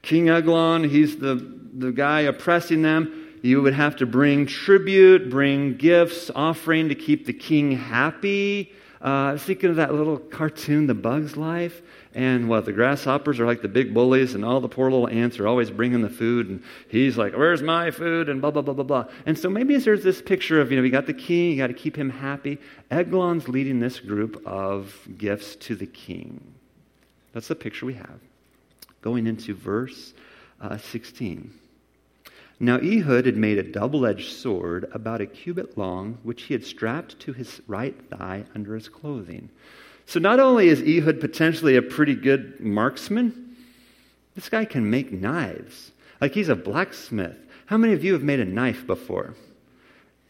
King 0.00 0.30
Eglon, 0.30 0.88
he's 0.88 1.18
the, 1.18 1.34
the 1.72 1.92
guy 1.92 2.22
oppressing 2.22 2.82
them. 2.82 3.26
you 3.42 3.62
would 3.62 3.74
have 3.74 3.96
to 3.96 4.06
bring 4.06 4.46
tribute, 4.46 5.30
bring 5.30 5.76
gifts, 5.76 6.30
offering 6.34 6.88
to 6.88 6.94
keep 6.94 7.24
the 7.26 7.32
king 7.32 7.72
happy. 7.72 8.72
Uh, 9.00 9.38
thinking 9.38 9.70
of 9.70 9.76
that 9.76 9.94
little 9.94 10.18
cartoon, 10.18 10.88
The 10.88 10.94
Bug's 10.94 11.36
Life. 11.36 11.82
And 12.14 12.48
what, 12.48 12.64
the 12.64 12.72
grasshoppers 12.72 13.38
are 13.38 13.46
like 13.46 13.62
the 13.62 13.68
big 13.68 13.94
bullies, 13.94 14.34
and 14.34 14.44
all 14.44 14.60
the 14.60 14.68
poor 14.68 14.90
little 14.90 15.08
ants 15.08 15.38
are 15.38 15.46
always 15.46 15.70
bringing 15.70 16.02
the 16.02 16.10
food, 16.10 16.48
and 16.48 16.62
he's 16.88 17.16
like, 17.16 17.36
Where's 17.36 17.62
my 17.62 17.92
food? 17.92 18.28
And 18.28 18.40
blah, 18.40 18.50
blah, 18.50 18.62
blah, 18.62 18.74
blah, 18.74 18.84
blah. 18.84 19.04
And 19.24 19.38
so 19.38 19.48
maybe 19.48 19.76
there's 19.76 20.02
this 20.02 20.20
picture 20.20 20.60
of, 20.60 20.72
you 20.72 20.76
know, 20.76 20.82
we 20.82 20.90
got 20.90 21.06
the 21.06 21.14
king, 21.14 21.52
you 21.52 21.58
got 21.58 21.68
to 21.68 21.74
keep 21.74 21.96
him 21.96 22.10
happy. 22.10 22.58
Eglon's 22.90 23.48
leading 23.48 23.78
this 23.78 24.00
group 24.00 24.42
of 24.44 24.96
gifts 25.16 25.54
to 25.56 25.76
the 25.76 25.86
king. 25.86 26.54
That's 27.34 27.48
the 27.48 27.54
picture 27.54 27.86
we 27.86 27.94
have. 27.94 28.18
Going 29.00 29.28
into 29.28 29.54
verse 29.54 30.12
uh, 30.60 30.78
16. 30.78 31.52
Now 32.60 32.76
Ehud 32.76 33.26
had 33.26 33.36
made 33.36 33.58
a 33.58 33.62
double 33.62 34.04
edged 34.04 34.32
sword 34.32 34.88
about 34.92 35.20
a 35.20 35.26
cubit 35.26 35.78
long, 35.78 36.18
which 36.22 36.44
he 36.44 36.54
had 36.54 36.64
strapped 36.64 37.20
to 37.20 37.32
his 37.32 37.60
right 37.68 37.94
thigh 38.10 38.44
under 38.54 38.74
his 38.74 38.88
clothing. 38.88 39.48
So 40.06 40.18
not 40.18 40.40
only 40.40 40.68
is 40.68 40.80
Ehud 40.80 41.20
potentially 41.20 41.76
a 41.76 41.82
pretty 41.82 42.14
good 42.14 42.58
marksman, 42.60 43.56
this 44.34 44.48
guy 44.48 44.64
can 44.64 44.90
make 44.90 45.12
knives. 45.12 45.92
Like 46.20 46.34
he's 46.34 46.48
a 46.48 46.56
blacksmith. 46.56 47.36
How 47.66 47.76
many 47.76 47.92
of 47.92 48.02
you 48.02 48.14
have 48.14 48.22
made 48.22 48.40
a 48.40 48.44
knife 48.44 48.86
before? 48.86 49.34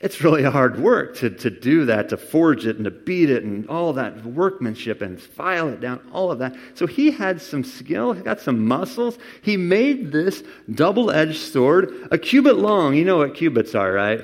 It's 0.00 0.23
really 0.23 0.45
hard 0.45 0.78
work 0.78 1.17
to, 1.17 1.31
to 1.31 1.50
do 1.50 1.87
that, 1.87 2.11
to 2.11 2.17
forge 2.17 2.67
it 2.67 2.76
and 2.76 2.85
to 2.85 2.90
beat 2.90 3.31
it 3.31 3.43
and 3.43 3.69
all 3.69 3.93
that 3.95 4.25
workmanship 4.25 5.02
and 5.02 5.21
file 5.21 5.69
it 5.69 5.81
down, 5.81 6.09
all 6.12 6.31
of 6.31 6.38
that. 6.38 6.55
So 6.75 6.87
he 6.87 7.11
had 7.11 7.43
some 7.43 7.64
skill, 7.64 8.12
he 8.12 8.23
got 8.23 8.40
some 8.40 8.64
muscles. 8.64 9.19
He 9.43 9.57
made 9.57 10.12
this 10.12 10.45
double 10.73 11.11
edged 11.11 11.40
sword, 11.40 12.09
a 12.12 12.19
cubit 12.19 12.59
long. 12.59 12.95
You 12.95 13.05
know 13.05 13.19
what 13.19 13.35
cubits 13.35 13.75
are, 13.75 13.93
right? 13.93 14.21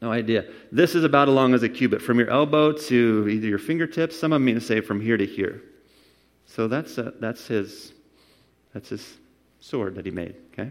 No 0.00 0.10
idea. 0.10 0.46
This 0.72 0.94
is 0.94 1.04
about 1.04 1.28
as 1.28 1.34
long 1.34 1.52
as 1.52 1.62
a 1.62 1.68
cubit, 1.68 2.00
from 2.00 2.18
your 2.18 2.30
elbow 2.30 2.72
to 2.72 3.28
either 3.28 3.46
your 3.46 3.58
fingertips. 3.58 4.18
Some 4.18 4.32
of 4.32 4.42
them 4.42 4.60
say 4.60 4.80
from 4.80 5.00
here 5.02 5.18
to 5.18 5.26
here. 5.26 5.62
So 6.46 6.68
that's, 6.68 6.96
a, 6.96 7.12
that's, 7.20 7.46
his, 7.46 7.92
that's 8.72 8.88
his 8.88 9.18
sword 9.60 9.96
that 9.96 10.06
he 10.06 10.10
made, 10.10 10.36
okay? 10.52 10.70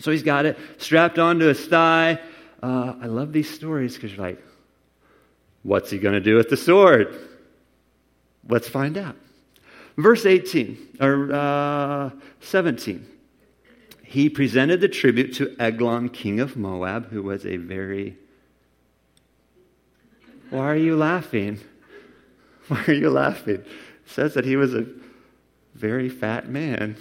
So 0.00 0.10
he's 0.10 0.22
got 0.22 0.44
it 0.44 0.58
strapped 0.76 1.18
onto 1.18 1.46
his 1.46 1.66
thigh. 1.66 2.20
Uh, 2.62 2.94
I 3.00 3.06
love 3.06 3.32
these 3.32 3.48
stories 3.48 3.94
because 3.94 4.12
you're 4.12 4.26
like, 4.26 4.42
what's 5.62 5.90
he 5.90 5.98
going 5.98 6.14
to 6.14 6.20
do 6.20 6.36
with 6.36 6.48
the 6.48 6.56
sword? 6.56 7.16
Let's 8.48 8.68
find 8.68 8.96
out. 8.96 9.16
Verse 9.96 10.26
18, 10.26 10.98
or 11.00 11.32
uh, 11.32 12.10
17 12.40 13.06
he 14.08 14.30
presented 14.30 14.80
the 14.80 14.88
tribute 14.88 15.34
to 15.34 15.54
Eglon, 15.60 16.08
king 16.08 16.40
of 16.40 16.56
Moab, 16.56 17.10
who 17.10 17.22
was 17.22 17.44
a 17.44 17.58
very. 17.58 18.16
Why 20.48 20.64
are 20.64 20.76
you 20.76 20.96
laughing? 20.96 21.60
Why 22.68 22.84
are 22.86 22.94
you 22.94 23.10
laughing? 23.10 23.56
It 23.56 23.66
says 24.06 24.32
that 24.32 24.46
he 24.46 24.56
was 24.56 24.72
a 24.72 24.86
very 25.74 26.08
fat 26.08 26.48
man. 26.48 26.96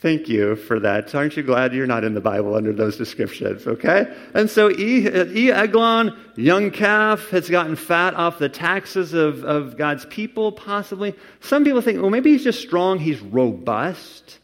Thank 0.00 0.28
you 0.28 0.54
for 0.54 0.78
that. 0.78 1.12
Aren't 1.12 1.36
you 1.36 1.42
glad 1.42 1.74
you're 1.74 1.86
not 1.86 2.04
in 2.04 2.14
the 2.14 2.20
Bible 2.20 2.54
under 2.54 2.72
those 2.72 2.96
descriptions, 2.96 3.66
okay? 3.66 4.06
And 4.32 4.48
so 4.48 4.70
E. 4.70 5.08
e 5.08 5.50
Eglon, 5.50 6.16
young 6.36 6.70
calf, 6.70 7.30
has 7.30 7.50
gotten 7.50 7.74
fat 7.74 8.14
off 8.14 8.38
the 8.38 8.48
taxes 8.48 9.12
of, 9.12 9.42
of 9.44 9.76
God's 9.76 10.06
people, 10.06 10.52
possibly. 10.52 11.16
Some 11.40 11.64
people 11.64 11.80
think, 11.80 12.00
well, 12.00 12.10
maybe 12.10 12.30
he's 12.30 12.44
just 12.44 12.60
strong, 12.60 13.00
he's 13.00 13.20
robust. 13.20 14.38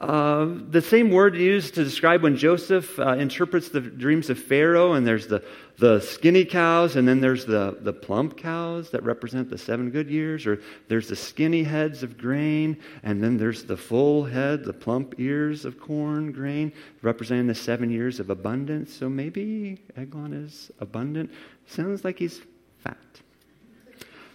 Uh, 0.00 0.54
the 0.70 0.80
same 0.80 1.10
word 1.10 1.36
used 1.36 1.74
to 1.74 1.84
describe 1.84 2.22
when 2.22 2.34
Joseph 2.34 2.98
uh, 2.98 3.10
interprets 3.16 3.68
the 3.68 3.82
dreams 3.82 4.30
of 4.30 4.38
Pharaoh, 4.38 4.94
and 4.94 5.06
there's 5.06 5.26
the, 5.26 5.44
the 5.76 6.00
skinny 6.00 6.46
cows, 6.46 6.96
and 6.96 7.06
then 7.06 7.20
there's 7.20 7.44
the, 7.44 7.76
the 7.82 7.92
plump 7.92 8.38
cows 8.38 8.88
that 8.90 9.02
represent 9.02 9.50
the 9.50 9.58
seven 9.58 9.90
good 9.90 10.08
years, 10.08 10.46
or 10.46 10.62
there's 10.88 11.08
the 11.08 11.16
skinny 11.16 11.62
heads 11.62 12.02
of 12.02 12.16
grain, 12.16 12.78
and 13.02 13.22
then 13.22 13.36
there's 13.36 13.64
the 13.64 13.76
full 13.76 14.24
head, 14.24 14.64
the 14.64 14.72
plump 14.72 15.16
ears 15.18 15.66
of 15.66 15.78
corn, 15.78 16.32
grain, 16.32 16.72
representing 17.02 17.46
the 17.46 17.54
seven 17.54 17.90
years 17.90 18.20
of 18.20 18.30
abundance. 18.30 18.94
So 18.94 19.10
maybe 19.10 19.82
Eglon 19.98 20.32
is 20.32 20.70
abundant. 20.80 21.30
Sounds 21.66 22.04
like 22.04 22.18
he's 22.18 22.40
fat. 22.82 22.96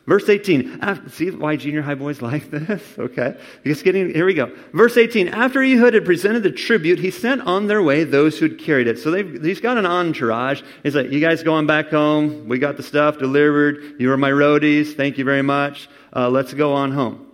Verse 0.08 0.30
18. 0.30 0.80
After, 0.82 1.10
see 1.10 1.32
why 1.32 1.56
junior 1.56 1.82
high 1.82 1.96
boys 1.96 2.22
like 2.22 2.50
this? 2.52 2.82
Okay. 3.06 3.38
It's 3.64 3.82
getting, 3.82 4.14
here 4.14 4.26
we 4.26 4.34
go. 4.34 4.52
Verse 4.74 4.98
18. 4.98 5.30
After 5.30 5.62
Ehud 5.62 5.94
had 5.94 6.06
presented 6.06 6.44
the 6.44 6.52
tribute, 6.52 7.00
he 7.00 7.12
sent 7.12 7.42
on 7.42 7.68
their 7.68 7.82
way 7.82 8.04
those 8.04 8.38
who'd 8.38 8.60
carried 8.60 8.88
it. 8.88 9.00
So 9.00 9.14
he's 9.14 9.60
got 9.60 9.78
an 9.78 9.86
entourage. 9.86 10.62
He's 10.84 10.96
like, 10.96 11.12
you 11.12 11.20
guys 11.20 11.44
going 11.44 11.68
back 11.68 11.90
home? 11.90 12.48
We 12.48 12.60
got 12.60 12.78
the 12.78 12.84
stuff 12.84 13.18
delivered. 13.18 13.96
You 14.00 14.10
were 14.10 14.18
my 14.18 14.32
roadies. 14.32 14.96
Thank 14.96 15.18
you 15.18 15.26
very 15.26 15.42
much. 15.42 15.90
Uh, 16.16 16.30
let's 16.30 16.54
go 16.54 16.74
on 16.74 16.92
home. 16.92 17.26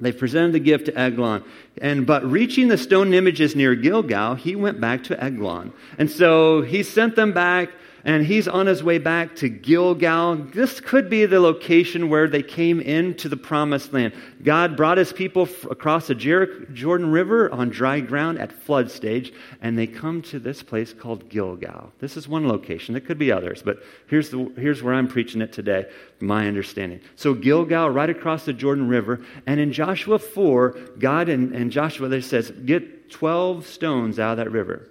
They 0.00 0.12
presented 0.12 0.52
the 0.52 0.60
gift 0.60 0.86
to 0.86 0.98
Eglon. 0.98 1.44
And 1.78 2.06
but 2.06 2.24
reaching 2.24 2.68
the 2.68 2.78
stone 2.78 3.12
images 3.12 3.54
near 3.54 3.74
Gilgal, 3.74 4.34
he 4.34 4.56
went 4.56 4.80
back 4.80 5.04
to 5.04 5.22
Eglon. 5.22 5.72
And 5.98 6.10
so 6.10 6.62
he 6.62 6.82
sent 6.82 7.16
them 7.16 7.32
back 7.32 7.70
and 8.04 8.24
he's 8.24 8.48
on 8.48 8.66
his 8.66 8.82
way 8.82 8.98
back 8.98 9.36
to 9.36 9.48
Gilgal. 9.48 10.36
This 10.36 10.80
could 10.80 11.10
be 11.10 11.26
the 11.26 11.40
location 11.40 12.08
where 12.08 12.28
they 12.28 12.42
came 12.42 12.80
into 12.80 13.28
the 13.28 13.36
promised 13.36 13.92
land. 13.92 14.14
God 14.42 14.76
brought 14.76 14.98
his 14.98 15.12
people 15.12 15.48
across 15.70 16.06
the 16.06 16.14
Jordan 16.14 17.10
River 17.10 17.50
on 17.52 17.68
dry 17.70 18.00
ground 18.00 18.38
at 18.38 18.52
flood 18.52 18.90
stage, 18.90 19.32
and 19.60 19.78
they 19.78 19.86
come 19.86 20.22
to 20.22 20.38
this 20.38 20.62
place 20.62 20.92
called 20.92 21.28
Gilgal. 21.28 21.92
This 21.98 22.16
is 22.16 22.28
one 22.28 22.48
location. 22.48 22.94
There 22.94 23.00
could 23.00 23.18
be 23.18 23.32
others, 23.32 23.62
but 23.62 23.82
here's, 24.06 24.30
the, 24.30 24.52
here's 24.56 24.82
where 24.82 24.94
I'm 24.94 25.08
preaching 25.08 25.40
it 25.40 25.52
today, 25.52 25.86
my 26.20 26.46
understanding. 26.46 27.00
So, 27.16 27.34
Gilgal, 27.34 27.90
right 27.90 28.10
across 28.10 28.44
the 28.44 28.52
Jordan 28.52 28.88
River, 28.88 29.20
and 29.46 29.60
in 29.60 29.72
Joshua 29.72 30.18
4, 30.18 30.70
God 30.98 31.28
and, 31.28 31.54
and 31.54 31.70
Joshua, 31.70 32.08
they 32.08 32.20
says, 32.20 32.50
get 32.50 33.10
12 33.10 33.66
stones 33.66 34.18
out 34.18 34.32
of 34.32 34.36
that 34.38 34.50
river. 34.50 34.89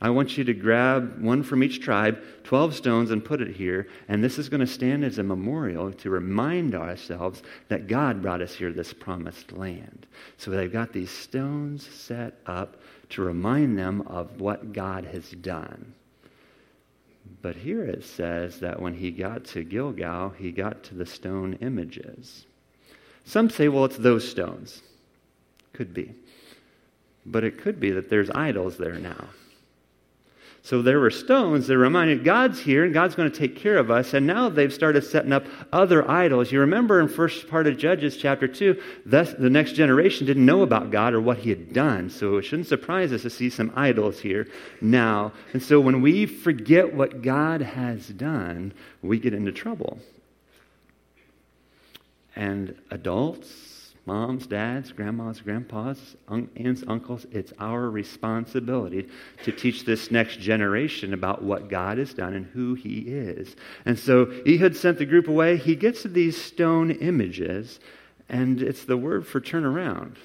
I 0.00 0.10
want 0.10 0.38
you 0.38 0.44
to 0.44 0.54
grab 0.54 1.20
one 1.20 1.42
from 1.42 1.64
each 1.64 1.80
tribe, 1.80 2.22
12 2.44 2.74
stones, 2.74 3.10
and 3.10 3.24
put 3.24 3.40
it 3.40 3.56
here. 3.56 3.88
And 4.06 4.22
this 4.22 4.38
is 4.38 4.48
going 4.48 4.60
to 4.60 4.66
stand 4.66 5.04
as 5.04 5.18
a 5.18 5.24
memorial 5.24 5.92
to 5.94 6.10
remind 6.10 6.76
ourselves 6.76 7.42
that 7.68 7.88
God 7.88 8.22
brought 8.22 8.40
us 8.40 8.54
here 8.54 8.68
to 8.68 8.74
this 8.74 8.92
promised 8.92 9.50
land. 9.50 10.06
So 10.36 10.52
they've 10.52 10.72
got 10.72 10.92
these 10.92 11.10
stones 11.10 11.84
set 11.88 12.34
up 12.46 12.76
to 13.10 13.22
remind 13.22 13.76
them 13.76 14.02
of 14.02 14.40
what 14.40 14.72
God 14.72 15.04
has 15.06 15.30
done. 15.30 15.94
But 17.42 17.56
here 17.56 17.84
it 17.84 18.04
says 18.04 18.60
that 18.60 18.80
when 18.80 18.94
he 18.94 19.10
got 19.10 19.44
to 19.46 19.64
Gilgal, 19.64 20.30
he 20.30 20.52
got 20.52 20.84
to 20.84 20.94
the 20.94 21.06
stone 21.06 21.54
images. 21.54 22.46
Some 23.24 23.50
say, 23.50 23.68
well, 23.68 23.84
it's 23.84 23.98
those 23.98 24.28
stones. 24.28 24.80
Could 25.72 25.92
be. 25.92 26.14
But 27.26 27.44
it 27.44 27.58
could 27.58 27.80
be 27.80 27.90
that 27.90 28.08
there's 28.08 28.30
idols 28.30 28.78
there 28.78 28.98
now. 28.98 29.26
So 30.62 30.82
there 30.82 31.00
were 31.00 31.10
stones 31.10 31.66
that 31.68 31.78
reminded 31.78 32.24
God's 32.24 32.60
here 32.60 32.84
and 32.84 32.92
God's 32.92 33.14
going 33.14 33.30
to 33.30 33.38
take 33.38 33.56
care 33.56 33.78
of 33.78 33.90
us. 33.90 34.12
And 34.12 34.26
now 34.26 34.48
they've 34.48 34.72
started 34.72 35.02
setting 35.02 35.32
up 35.32 35.46
other 35.72 36.08
idols. 36.10 36.52
You 36.52 36.60
remember 36.60 37.00
in 37.00 37.08
first 37.08 37.48
part 37.48 37.66
of 37.66 37.78
Judges 37.78 38.16
chapter 38.16 38.46
2, 38.46 38.80
thus 39.06 39.32
the 39.32 39.48
next 39.48 39.72
generation 39.72 40.26
didn't 40.26 40.44
know 40.44 40.62
about 40.62 40.90
God 40.90 41.14
or 41.14 41.20
what 41.20 41.38
he 41.38 41.50
had 41.50 41.72
done. 41.72 42.10
So 42.10 42.36
it 42.36 42.42
shouldn't 42.42 42.68
surprise 42.68 43.12
us 43.12 43.22
to 43.22 43.30
see 43.30 43.48
some 43.50 43.72
idols 43.76 44.20
here 44.20 44.48
now. 44.80 45.32
And 45.52 45.62
so 45.62 45.80
when 45.80 46.02
we 46.02 46.26
forget 46.26 46.92
what 46.92 47.22
God 47.22 47.62
has 47.62 48.08
done, 48.08 48.74
we 49.00 49.18
get 49.18 49.32
into 49.32 49.52
trouble. 49.52 49.98
And 52.36 52.76
adults, 52.90 53.67
moms, 54.08 54.46
dads, 54.46 54.90
grandmas, 54.90 55.42
grandpas, 55.42 56.16
aunts, 56.28 56.82
uncles, 56.88 57.26
it's 57.30 57.52
our 57.60 57.90
responsibility 57.90 59.06
to 59.44 59.52
teach 59.52 59.84
this 59.84 60.10
next 60.10 60.40
generation 60.40 61.12
about 61.12 61.42
what 61.42 61.68
God 61.68 61.98
has 61.98 62.14
done 62.14 62.32
and 62.32 62.46
who 62.46 62.72
He 62.72 63.00
is. 63.00 63.54
And 63.84 63.98
so 63.98 64.32
Ehud 64.46 64.74
sent 64.74 64.96
the 64.96 65.04
group 65.04 65.28
away. 65.28 65.58
He 65.58 65.76
gets 65.76 66.02
to 66.02 66.08
these 66.08 66.40
stone 66.40 66.90
images, 66.90 67.80
and 68.30 68.62
it's 68.62 68.86
the 68.86 68.96
word 68.96 69.26
for 69.26 69.42
turn 69.42 69.66
around. 69.66 70.16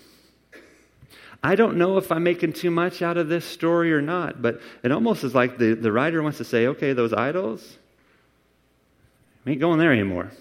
I 1.43 1.55
don't 1.55 1.75
know 1.75 1.97
if 1.97 2.09
I'm 2.09 2.23
making 2.23 2.53
too 2.53 2.71
much 2.71 3.01
out 3.01 3.17
of 3.17 3.27
this 3.27 3.43
story 3.43 3.93
or 3.93 4.01
not, 4.01 4.41
but 4.41 4.61
it 4.81 4.93
almost 4.93 5.25
is 5.25 5.35
like 5.35 5.57
the, 5.57 5.73
the 5.73 5.91
writer 5.91 6.23
wants 6.23 6.37
to 6.37 6.45
say, 6.45 6.67
okay, 6.67 6.93
those 6.93 7.11
idols, 7.11 7.77
ain't 9.45 9.59
going 9.59 9.77
there 9.77 9.91
anymore. 9.91 10.31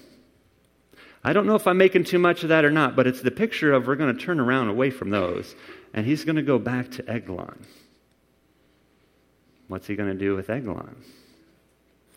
I 1.24 1.32
don't 1.32 1.46
know 1.46 1.54
if 1.54 1.66
I'm 1.66 1.78
making 1.78 2.04
too 2.04 2.18
much 2.18 2.42
of 2.42 2.48
that 2.48 2.64
or 2.64 2.70
not, 2.70 2.96
but 2.96 3.06
it's 3.06 3.22
the 3.22 3.30
picture 3.30 3.72
of 3.72 3.86
we're 3.86 3.96
going 3.96 4.16
to 4.16 4.20
turn 4.20 4.40
around 4.40 4.68
away 4.68 4.90
from 4.90 5.10
those, 5.10 5.54
and 5.94 6.04
he's 6.04 6.24
going 6.24 6.36
to 6.36 6.42
go 6.42 6.58
back 6.58 6.90
to 6.92 7.08
Eglon. 7.08 7.64
What's 9.68 9.86
he 9.86 9.94
going 9.94 10.10
to 10.10 10.18
do 10.18 10.34
with 10.34 10.50
Eglon? 10.50 10.96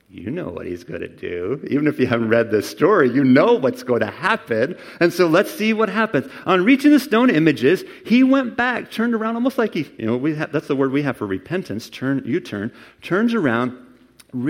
you 0.09 0.29
know 0.29 0.49
what 0.49 0.65
he's 0.65 0.83
going 0.83 1.01
to 1.01 1.07
do. 1.07 1.59
Even 1.69 1.87
if 1.87 1.99
you 1.99 2.07
haven't 2.07 2.29
read 2.29 2.51
this 2.51 2.69
story, 2.69 3.09
you 3.09 3.23
know 3.23 3.53
what's 3.53 3.83
going 3.83 4.01
to 4.01 4.11
happen. 4.11 4.77
And 4.99 5.11
so 5.11 5.27
let's 5.27 5.51
see 5.51 5.73
what 5.73 5.89
happens. 5.89 6.31
On 6.45 6.63
reaching 6.63 6.91
the 6.91 6.99
stone 6.99 7.29
images, 7.29 7.83
he 8.05 8.23
went 8.23 8.55
back, 8.55 8.91
turned 8.91 9.15
around, 9.15 9.35
almost 9.35 9.57
like 9.57 9.73
he, 9.73 9.91
you 9.97 10.05
know, 10.05 10.15
we 10.15 10.35
have, 10.35 10.51
that's 10.51 10.67
the 10.67 10.75
word 10.75 10.91
we 10.91 11.01
have 11.01 11.17
for 11.17 11.25
repentance, 11.25 11.89
turn, 11.89 12.21
you 12.25 12.39
turn, 12.39 12.71
turns 13.01 13.33
around. 13.33 13.77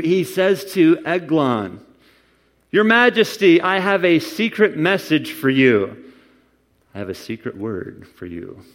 He 0.01 0.23
says 0.23 0.71
to 0.73 0.99
Eglon, 1.05 1.79
Your 2.75 2.83
Majesty, 2.83 3.61
I 3.61 3.79
have 3.79 4.03
a 4.03 4.19
secret 4.19 4.75
message 4.75 5.31
for 5.31 5.49
you. 5.49 6.11
I 6.93 6.97
have 6.97 7.07
a 7.07 7.15
secret 7.15 7.55
word 7.55 8.05
for 8.05 8.25
you. 8.25 8.65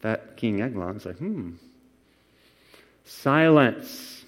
That 0.00 0.36
King 0.36 0.60
Eglon's 0.60 1.06
like, 1.06 1.18
hmm. 1.18 1.52
Silence. 3.04 4.24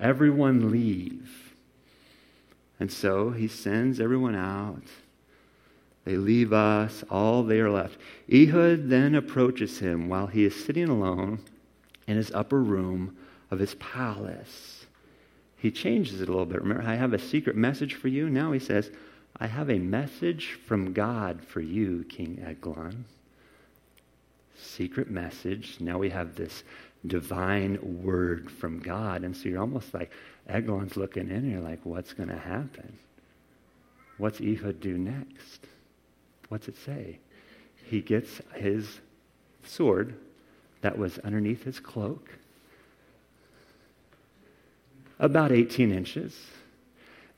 Everyone 0.00 0.72
leave. 0.72 1.54
And 2.80 2.90
so 2.90 3.30
he 3.30 3.46
sends 3.46 4.00
everyone 4.00 4.34
out. 4.34 4.82
They 6.04 6.16
leave 6.16 6.52
us, 6.52 7.04
all 7.08 7.44
they 7.44 7.60
are 7.60 7.70
left. 7.70 7.98
Ehud 8.28 8.88
then 8.88 9.14
approaches 9.14 9.78
him 9.78 10.08
while 10.08 10.26
he 10.26 10.44
is 10.44 10.64
sitting 10.64 10.88
alone 10.88 11.38
in 12.08 12.16
his 12.16 12.32
upper 12.32 12.60
room 12.60 13.16
of 13.52 13.60
his 13.60 13.76
palace. 13.76 14.71
He 15.62 15.70
changes 15.70 16.20
it 16.20 16.28
a 16.28 16.32
little 16.32 16.44
bit. 16.44 16.60
Remember, 16.60 16.82
I 16.82 16.96
have 16.96 17.12
a 17.12 17.20
secret 17.20 17.54
message 17.54 17.94
for 17.94 18.08
you. 18.08 18.28
Now 18.28 18.50
he 18.50 18.58
says, 18.58 18.90
I 19.36 19.46
have 19.46 19.70
a 19.70 19.78
message 19.78 20.58
from 20.66 20.92
God 20.92 21.40
for 21.40 21.60
you, 21.60 22.04
King 22.08 22.42
Eglon. 22.44 23.04
Secret 24.58 25.08
message. 25.08 25.76
Now 25.78 25.98
we 25.98 26.10
have 26.10 26.34
this 26.34 26.64
divine 27.06 28.02
word 28.02 28.50
from 28.50 28.80
God. 28.80 29.22
And 29.22 29.36
so 29.36 29.48
you're 29.48 29.60
almost 29.60 29.94
like, 29.94 30.10
Eglon's 30.48 30.96
looking 30.96 31.30
in 31.30 31.36
and 31.36 31.52
you're 31.52 31.60
like, 31.60 31.78
what's 31.84 32.12
going 32.12 32.30
to 32.30 32.38
happen? 32.38 32.98
What's 34.18 34.40
Ehud 34.40 34.80
do 34.80 34.98
next? 34.98 35.68
What's 36.48 36.66
it 36.66 36.76
say? 36.76 37.20
He 37.84 38.00
gets 38.00 38.40
his 38.56 38.98
sword 39.62 40.16
that 40.80 40.98
was 40.98 41.20
underneath 41.20 41.62
his 41.62 41.78
cloak, 41.78 42.30
about 45.22 45.52
18 45.52 45.90
inches. 45.90 46.38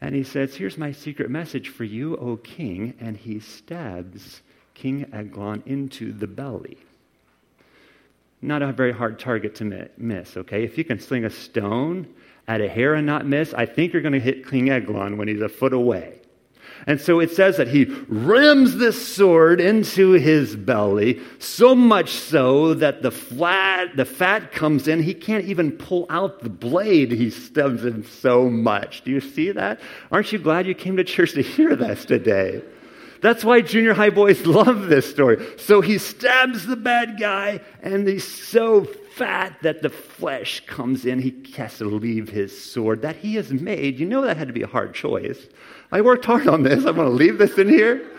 And 0.00 0.17
he 0.17 0.25
says, 0.25 0.57
Here's 0.57 0.76
my 0.76 0.91
secret 0.91 1.31
message 1.31 1.69
for 1.69 1.85
you, 1.85 2.17
O 2.17 2.37
king. 2.37 2.95
And 3.00 3.17
he 3.17 3.38
stabs 3.38 4.43
King 4.75 5.07
Eglon 5.12 5.62
into 5.64 6.12
the 6.12 6.26
belly 6.26 6.79
not 8.45 8.62
a 8.62 8.73
very 8.73 8.93
hard 8.93 9.19
target 9.19 9.55
to 9.57 9.88
miss, 9.97 10.37
okay? 10.37 10.64
If 10.64 10.76
you 10.76 10.85
can 10.85 11.00
sling 11.00 11.25
a 11.25 11.31
stone 11.31 12.07
at 12.47 12.61
a 12.61 12.69
hair 12.69 12.95
and 12.95 13.07
not 13.07 13.26
miss, 13.26 13.55
I 13.55 13.64
think 13.64 13.93
you're 13.93 14.03
going 14.03 14.12
to 14.12 14.21
hit 14.21 14.49
King 14.49 14.71
Eglon 14.71 15.17
when 15.17 15.29
he's 15.29 15.41
a 15.41 15.49
foot 15.49 15.73
away. 15.73 16.21
And 16.87 17.00
so 17.00 17.21
it 17.21 17.31
says 17.31 17.57
that 17.57 17.69
he 17.69 17.85
rams 18.09 18.76
this 18.76 19.14
sword 19.14 19.61
into 19.61 20.12
his 20.12 20.55
belly, 20.55 21.21
so 21.38 21.75
much 21.75 22.11
so 22.11 22.75
that 22.75 23.03
the 23.03 23.11
flat, 23.11 23.97
the 23.97 24.05
fat 24.05 24.53
comes 24.53 24.87
in. 24.87 25.03
He 25.03 25.14
can't 25.14 25.47
even 25.47 25.73
pull 25.73 26.07
out 26.11 26.41
the 26.41 26.50
blade. 26.50 27.11
He 27.11 27.31
stabs 27.31 27.85
him 27.85 28.05
so 28.05 28.50
much. 28.50 29.03
Do 29.03 29.11
you 29.11 29.21
see 29.21 29.50
that? 29.53 29.81
Aren't 30.12 30.33
you 30.33 30.38
glad 30.38 30.67
you 30.67 30.75
came 30.75 30.97
to 30.99 31.05
church 31.05 31.33
to 31.33 31.43
hear 31.43 31.75
this 31.75 32.05
today? 32.05 32.62
That's 33.23 33.43
why 33.43 33.62
junior 33.62 33.95
high 33.95 34.11
boys 34.11 34.45
love 34.47 34.88
this 34.88 35.09
story. 35.09 35.43
So 35.57 35.81
he 35.81 35.97
stabs 35.97 36.67
the 36.67 36.76
bad 36.76 37.19
guy, 37.19 37.61
and 37.83 38.07
he's 38.07 38.31
so 38.31 38.85
fat 39.14 39.57
that 39.62 39.81
the 39.81 39.88
flesh 39.88 40.61
comes 40.67 41.07
in. 41.07 41.21
He 41.21 41.43
has 41.57 41.79
to 41.79 41.85
leave 41.87 42.29
his 42.29 42.62
sword 42.62 43.00
that 43.00 43.17
he 43.17 43.37
has 43.37 43.50
made. 43.50 43.99
You 43.99 44.05
know 44.05 44.21
that 44.23 44.37
had 44.37 44.49
to 44.49 44.53
be 44.53 44.62
a 44.62 44.67
hard 44.67 44.93
choice. 44.93 45.47
I 45.93 46.00
worked 46.00 46.25
hard 46.25 46.47
on 46.49 46.62
this. 46.62 46.85
I'm 46.85 46.97
going 46.97 47.09
to 47.09 47.14
leave 47.14 47.38
this 47.38 47.59
in 47.59 47.69
here. 47.69 48.11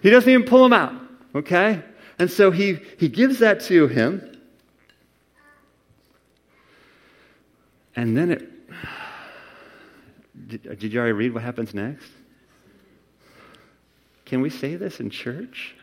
He 0.00 0.10
doesn't 0.10 0.30
even 0.30 0.46
pull 0.46 0.64
him 0.64 0.72
out, 0.72 0.94
okay? 1.34 1.82
And 2.18 2.30
so 2.30 2.50
he, 2.50 2.78
he 2.98 3.08
gives 3.08 3.38
that 3.40 3.60
to 3.62 3.86
him. 3.86 4.36
And 7.96 8.16
then 8.16 8.30
it. 8.30 8.50
Did, 10.48 10.78
did 10.78 10.92
you 10.92 11.00
already 11.00 11.12
read 11.12 11.34
what 11.34 11.42
happens 11.42 11.74
next? 11.74 12.10
Can 14.24 14.40
we 14.40 14.50
say 14.50 14.76
this 14.76 15.00
in 15.00 15.10
church? 15.10 15.74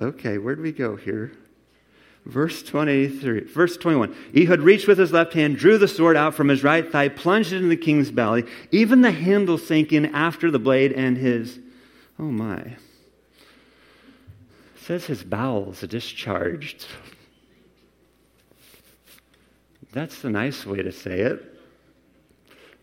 Okay, 0.00 0.38
where 0.38 0.54
do 0.54 0.62
we 0.62 0.72
go 0.72 0.96
here? 0.96 1.32
Verse 2.28 2.62
23, 2.62 3.44
verse 3.44 3.76
21. 3.78 4.14
Ehud 4.36 4.60
reached 4.60 4.86
with 4.86 4.98
his 4.98 5.12
left 5.12 5.32
hand, 5.32 5.56
drew 5.56 5.78
the 5.78 5.88
sword 5.88 6.16
out 6.16 6.34
from 6.34 6.48
his 6.48 6.62
right 6.62 6.90
thigh, 6.92 7.08
plunged 7.08 7.52
it 7.52 7.56
into 7.56 7.68
the 7.68 7.76
king's 7.76 8.10
belly. 8.10 8.44
Even 8.70 9.00
the 9.00 9.10
handle 9.10 9.58
sank 9.58 9.92
in 9.92 10.06
after 10.14 10.50
the 10.50 10.58
blade, 10.58 10.92
and 10.92 11.16
his, 11.16 11.58
oh 12.18 12.24
my. 12.24 12.58
It 12.60 12.76
says 14.76 15.06
his 15.06 15.24
bowels 15.24 15.80
discharged. 15.80 16.86
That's 19.92 20.20
the 20.20 20.30
nice 20.30 20.66
way 20.66 20.82
to 20.82 20.92
say 20.92 21.20
it. 21.20 21.58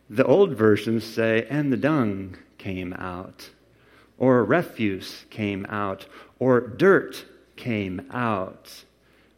The 0.09 0.25
old 0.25 0.53
versions 0.53 1.03
say, 1.03 1.45
and 1.49 1.71
the 1.71 1.77
dung 1.77 2.35
came 2.57 2.93
out 2.93 3.49
or 4.17 4.43
refuse 4.43 5.25
came 5.29 5.65
out, 5.69 6.05
or 6.39 6.61
dirt 6.61 7.25
came 7.55 8.07
out. 8.11 8.85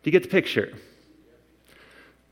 You 0.08 0.12
get 0.12 0.24
the 0.24 0.30
picture? 0.30 0.72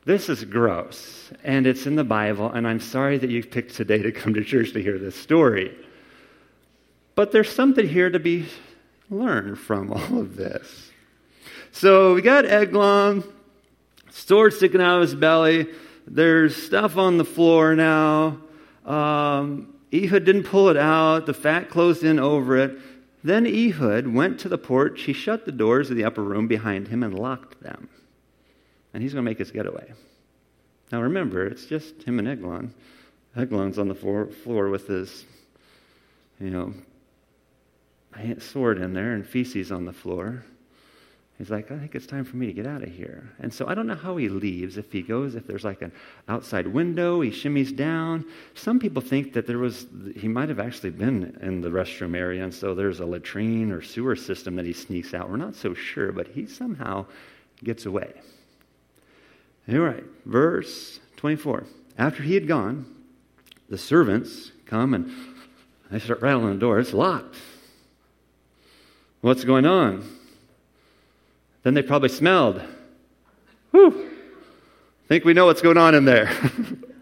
This 0.06 0.30
is 0.30 0.42
gross, 0.46 1.30
and 1.44 1.66
it's 1.66 1.86
in 1.86 1.94
the 1.94 2.04
Bible, 2.04 2.50
and 2.50 2.66
I'm 2.66 2.80
sorry 2.80 3.18
that 3.18 3.28
you 3.28 3.44
picked 3.44 3.74
today 3.74 3.98
to 3.98 4.12
come 4.12 4.32
to 4.32 4.42
church 4.42 4.72
to 4.72 4.82
hear 4.82 4.98
this 4.98 5.14
story. 5.14 5.76
But 7.16 7.32
there's 7.32 7.52
something 7.52 7.86
here 7.86 8.08
to 8.08 8.18
be 8.18 8.46
learned 9.10 9.58
from 9.58 9.92
all 9.92 10.18
of 10.18 10.36
this. 10.36 10.90
So 11.70 12.14
we 12.14 12.22
got 12.22 12.46
Eglon, 12.46 13.22
sword 14.08 14.54
sticking 14.54 14.80
out 14.80 15.02
of 15.02 15.02
his 15.02 15.14
belly. 15.14 15.68
There's 16.06 16.56
stuff 16.56 16.96
on 16.96 17.18
the 17.18 17.26
floor 17.26 17.74
now. 17.74 18.38
Um, 18.86 19.74
Ehud 19.92 20.24
didn't 20.24 20.44
pull 20.44 20.70
it 20.70 20.78
out, 20.78 21.26
the 21.26 21.34
fat 21.34 21.68
closed 21.68 22.04
in 22.04 22.18
over 22.20 22.56
it. 22.56 22.78
Then 23.26 23.44
Ehud 23.44 24.06
went 24.06 24.38
to 24.38 24.48
the 24.48 24.56
porch, 24.56 25.02
he 25.02 25.12
shut 25.12 25.46
the 25.46 25.50
doors 25.50 25.90
of 25.90 25.96
the 25.96 26.04
upper 26.04 26.22
room 26.22 26.46
behind 26.46 26.86
him 26.86 27.02
and 27.02 27.12
locked 27.12 27.60
them. 27.60 27.88
And 28.94 29.02
he's 29.02 29.14
going 29.14 29.24
to 29.24 29.28
make 29.28 29.40
his 29.40 29.50
getaway. 29.50 29.94
Now 30.92 31.02
remember, 31.02 31.44
it's 31.44 31.66
just 31.66 32.04
him 32.04 32.20
and 32.20 32.28
Eglon. 32.28 32.72
Eglon's 33.34 33.80
on 33.80 33.88
the 33.88 33.96
floor, 33.96 34.28
floor 34.28 34.68
with 34.68 34.86
his, 34.86 35.24
you 36.38 36.50
know, 36.50 36.72
sword 38.38 38.78
in 38.78 38.92
there 38.92 39.14
and 39.14 39.26
feces 39.26 39.72
on 39.72 39.86
the 39.86 39.92
floor. 39.92 40.44
He's 41.38 41.50
like, 41.50 41.70
I 41.70 41.78
think 41.78 41.94
it's 41.94 42.06
time 42.06 42.24
for 42.24 42.36
me 42.36 42.46
to 42.46 42.52
get 42.52 42.66
out 42.66 42.82
of 42.82 42.88
here. 42.88 43.30
And 43.40 43.52
so 43.52 43.66
I 43.68 43.74
don't 43.74 43.86
know 43.86 43.94
how 43.94 44.16
he 44.16 44.30
leaves. 44.30 44.78
If 44.78 44.90
he 44.90 45.02
goes, 45.02 45.34
if 45.34 45.46
there's 45.46 45.64
like 45.64 45.82
an 45.82 45.92
outside 46.28 46.66
window, 46.66 47.20
he 47.20 47.30
shimmies 47.30 47.76
down. 47.76 48.24
Some 48.54 48.78
people 48.78 49.02
think 49.02 49.34
that 49.34 49.46
there 49.46 49.58
was, 49.58 49.86
he 50.16 50.28
might 50.28 50.48
have 50.48 50.58
actually 50.58 50.90
been 50.90 51.36
in 51.42 51.60
the 51.60 51.68
restroom 51.68 52.16
area, 52.16 52.42
and 52.42 52.54
so 52.54 52.74
there's 52.74 53.00
a 53.00 53.06
latrine 53.06 53.70
or 53.70 53.82
sewer 53.82 54.16
system 54.16 54.56
that 54.56 54.64
he 54.64 54.72
sneaks 54.72 55.12
out. 55.12 55.28
We're 55.28 55.36
not 55.36 55.54
so 55.54 55.74
sure, 55.74 56.10
but 56.10 56.28
he 56.28 56.46
somehow 56.46 57.04
gets 57.62 57.84
away. 57.84 58.14
All 59.68 59.78
right, 59.80 60.04
verse 60.24 61.00
24. 61.16 61.64
After 61.98 62.22
he 62.22 62.32
had 62.32 62.48
gone, 62.48 62.86
the 63.68 63.78
servants 63.78 64.52
come 64.64 64.94
and 64.94 65.12
they 65.90 65.98
start 65.98 66.22
rattling 66.22 66.54
the 66.54 66.58
door. 66.58 66.78
It's 66.78 66.94
locked. 66.94 67.36
What's 69.20 69.44
going 69.44 69.66
on? 69.66 70.08
Then 71.66 71.74
they 71.74 71.82
probably 71.82 72.10
smelled. 72.10 72.62
Whew. 73.72 74.08
Think 75.08 75.24
we 75.24 75.34
know 75.34 75.46
what's 75.46 75.62
going 75.62 75.76
on 75.76 75.96
in 75.96 76.04
there. 76.04 76.32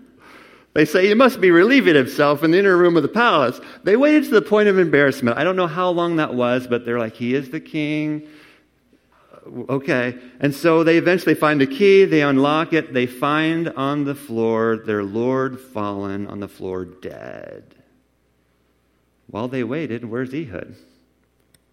they 0.73 0.87
say 0.87 1.07
he 1.07 1.13
must 1.13 1.39
be 1.39 1.51
relieving 1.51 1.95
himself 1.95 2.43
in 2.43 2.51
the 2.51 2.61
inner 2.61 2.75
room 2.75 2.97
of 2.97 3.03
the 3.03 3.11
palace. 3.11 3.61
They 3.83 3.95
waited 3.95 4.25
to 4.25 4.31
the 4.31 4.41
point 4.41 4.71
of 4.71 4.79
embarrassment. 4.79 5.37
I 5.37 5.45
don't 5.45 5.57
know 5.57 5.67
how 5.67 5.91
long 5.91 6.17
that 6.17 6.33
was, 6.33 6.67
but 6.67 6.87
they're 6.87 6.99
like, 6.99 7.15
he 7.15 7.35
is 7.35 7.51
the 7.51 7.61
king. 7.61 8.27
Uh, 9.31 9.65
okay. 9.69 10.19
And 10.41 10.55
so 10.55 10.83
they 10.83 10.97
eventually 10.97 11.35
find 11.35 11.61
a 11.61 11.67
key, 11.67 12.07
they 12.07 12.23
unlock 12.23 12.73
it, 12.73 12.95
they 12.95 13.07
find 13.07 13.69
on 13.69 14.05
the 14.05 14.15
floor 14.15 14.79
their 14.79 15.05
Lord 15.05 15.61
fallen 15.61 16.27
on 16.27 16.41
the 16.41 16.49
floor 16.49 16.87
dead. 16.87 17.75
While 19.27 19.49
they 19.49 19.63
waited, 19.63 20.07
where's 20.07 20.33
Ehud? 20.33 20.75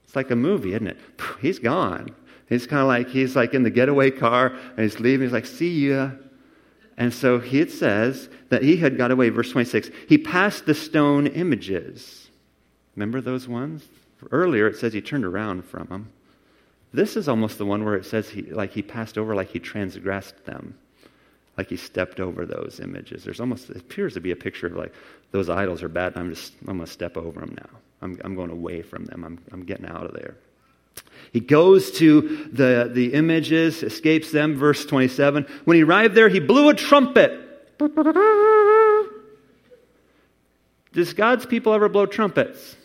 It's 0.03 0.15
like 0.17 0.29
a 0.29 0.35
movie, 0.35 0.73
isn't 0.73 0.87
it? 0.87 0.99
He's 1.39 1.57
gone. 1.57 2.13
He's 2.51 2.67
kind 2.67 2.81
of 2.81 2.87
like, 2.89 3.07
he's 3.07 3.33
like 3.33 3.53
in 3.53 3.63
the 3.63 3.69
getaway 3.69 4.11
car 4.11 4.47
and 4.47 4.79
he's 4.79 4.99
leaving. 4.99 5.25
He's 5.25 5.31
like, 5.31 5.45
see 5.45 5.87
ya. 5.87 6.11
And 6.97 7.13
so 7.13 7.39
he, 7.39 7.61
it 7.61 7.71
says 7.71 8.27
that 8.49 8.61
he 8.61 8.75
had 8.75 8.97
got 8.97 9.09
away, 9.09 9.29
verse 9.29 9.51
26. 9.51 9.89
He 10.09 10.17
passed 10.17 10.65
the 10.65 10.75
stone 10.75 11.27
images. 11.27 12.29
Remember 12.97 13.21
those 13.21 13.47
ones? 13.47 13.85
Earlier 14.31 14.67
it 14.67 14.75
says 14.75 14.91
he 14.91 14.99
turned 14.99 15.23
around 15.23 15.63
from 15.63 15.87
them. 15.87 16.11
This 16.93 17.15
is 17.15 17.29
almost 17.29 17.57
the 17.57 17.65
one 17.65 17.85
where 17.85 17.95
it 17.95 18.05
says 18.05 18.29
he, 18.29 18.41
like 18.41 18.73
he 18.73 18.81
passed 18.81 19.17
over, 19.17 19.33
like 19.33 19.49
he 19.49 19.59
transgressed 19.59 20.43
them. 20.43 20.77
like 21.57 21.69
he 21.69 21.77
stepped 21.77 22.19
over 22.19 22.45
those 22.45 22.79
images. 22.81 23.23
There's 23.23 23.39
almost, 23.39 23.69
it 23.69 23.77
appears 23.77 24.13
to 24.15 24.19
be 24.19 24.31
a 24.31 24.35
picture 24.35 24.67
of 24.67 24.73
like, 24.73 24.93
those 25.31 25.49
idols 25.49 25.83
are 25.83 25.89
bad, 25.89 26.17
I'm 26.17 26.33
just, 26.33 26.53
I'm 26.61 26.77
going 26.77 26.85
to 26.85 26.91
step 26.91 27.17
over 27.17 27.39
them 27.39 27.55
now. 27.57 27.79
I'm, 28.01 28.19
I'm 28.23 28.35
going 28.35 28.49
away 28.49 28.81
from 28.81 29.05
them. 29.05 29.23
I'm, 29.23 29.39
I'm 29.51 29.63
getting 29.63 29.85
out 29.85 30.05
of 30.05 30.13
there. 30.13 30.35
He 31.31 31.39
goes 31.39 31.91
to 31.93 32.49
the, 32.51 32.89
the 32.93 33.13
images, 33.13 33.83
escapes 33.83 34.31
them, 34.31 34.55
verse 34.55 34.85
27. 34.85 35.45
When 35.63 35.77
he 35.77 35.83
arrived 35.83 36.13
there, 36.13 36.27
he 36.27 36.39
blew 36.39 36.69
a 36.69 36.73
trumpet. 36.73 37.39
Does 40.93 41.13
God's 41.13 41.45
people 41.45 41.73
ever 41.73 41.87
blow 41.87 42.05
trumpets? 42.05 42.75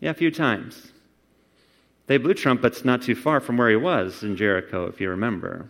Yeah, 0.00 0.10
a 0.10 0.14
few 0.14 0.30
times. 0.30 0.92
They 2.06 2.16
blew 2.16 2.34
trumpets 2.34 2.84
not 2.84 3.02
too 3.02 3.14
far 3.14 3.40
from 3.40 3.58
where 3.58 3.68
he 3.68 3.76
was 3.76 4.22
in 4.22 4.36
Jericho, 4.36 4.86
if 4.86 5.00
you 5.00 5.10
remember. 5.10 5.68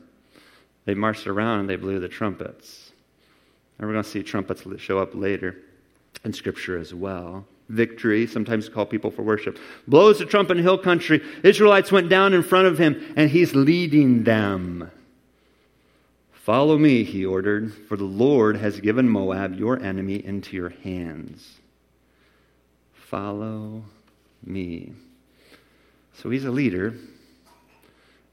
They 0.84 0.94
marched 0.94 1.26
around 1.26 1.60
and 1.60 1.68
they 1.68 1.76
blew 1.76 1.98
the 1.98 2.08
trumpets. 2.08 2.92
And 3.78 3.88
we're 3.88 3.94
going 3.94 4.04
to 4.04 4.10
see 4.10 4.22
trumpets 4.22 4.64
show 4.78 5.00
up 5.00 5.14
later 5.14 5.56
in 6.24 6.32
Scripture 6.32 6.78
as 6.78 6.94
well. 6.94 7.44
Victory, 7.70 8.26
sometimes 8.26 8.68
call 8.68 8.84
people 8.84 9.10
for 9.10 9.22
worship. 9.22 9.58
Blows 9.86 10.18
the 10.18 10.26
trumpet 10.26 10.56
in 10.56 10.62
hill 10.62 10.78
country. 10.78 11.22
Israelites 11.44 11.92
went 11.92 12.08
down 12.08 12.34
in 12.34 12.42
front 12.42 12.66
of 12.66 12.78
him, 12.78 13.14
and 13.16 13.30
he's 13.30 13.54
leading 13.54 14.24
them. 14.24 14.90
Follow 16.32 16.76
me, 16.76 17.04
he 17.04 17.24
ordered, 17.24 17.72
for 17.88 17.96
the 17.96 18.04
Lord 18.04 18.56
has 18.56 18.80
given 18.80 19.08
Moab, 19.08 19.54
your 19.54 19.78
enemy, 19.80 20.16
into 20.16 20.56
your 20.56 20.70
hands. 20.70 21.58
Follow 22.92 23.84
me. 24.44 24.92
So 26.14 26.28
he's 26.30 26.44
a 26.44 26.50
leader. 26.50 26.88
And 26.88 26.98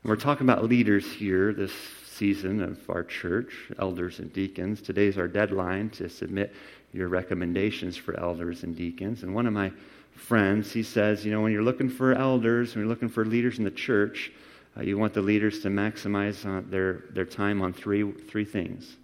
we're 0.04 0.16
talking 0.16 0.48
about 0.48 0.64
leaders 0.64 1.06
here 1.06 1.54
this 1.54 1.72
season 2.18 2.62
of 2.62 2.90
our 2.90 3.04
church, 3.04 3.54
elders 3.80 4.20
and 4.20 4.34
deacons. 4.34 4.82
Today's 4.82 5.18
our 5.18 5.28
deadline 5.28 5.90
to 5.92 6.10
submit 6.10 6.54
your 6.92 7.10
recommendations 7.10 7.96
for 7.96 8.20
elders 8.20 8.64
and 8.64 8.76
deacons. 8.76 9.24
And 9.24 9.36
one 9.36 9.46
of 9.46 9.54
my 9.54 9.72
friends, 10.16 10.72
he 10.72 10.82
says, 10.82 11.24
you 11.24 11.32
know, 11.32 11.42
when 11.42 11.52
you're 11.52 11.64
looking 11.64 11.90
for 11.90 12.14
elders, 12.14 12.74
when 12.74 12.84
you're 12.84 12.90
looking 12.90 13.10
for 13.10 13.24
leaders 13.24 13.60
in 13.60 13.64
the 13.64 13.72
church, 13.72 14.32
uh, 14.76 14.82
you 14.82 14.98
want 14.98 15.14
the 15.14 15.22
leaders 15.22 15.60
to 15.62 15.70
maximize 15.70 16.46
uh, 16.46 16.64
their, 16.70 17.04
their 17.12 17.26
time 17.26 17.62
on 17.62 17.74
three, 17.74 18.12
three 18.12 18.46
things 18.46 18.96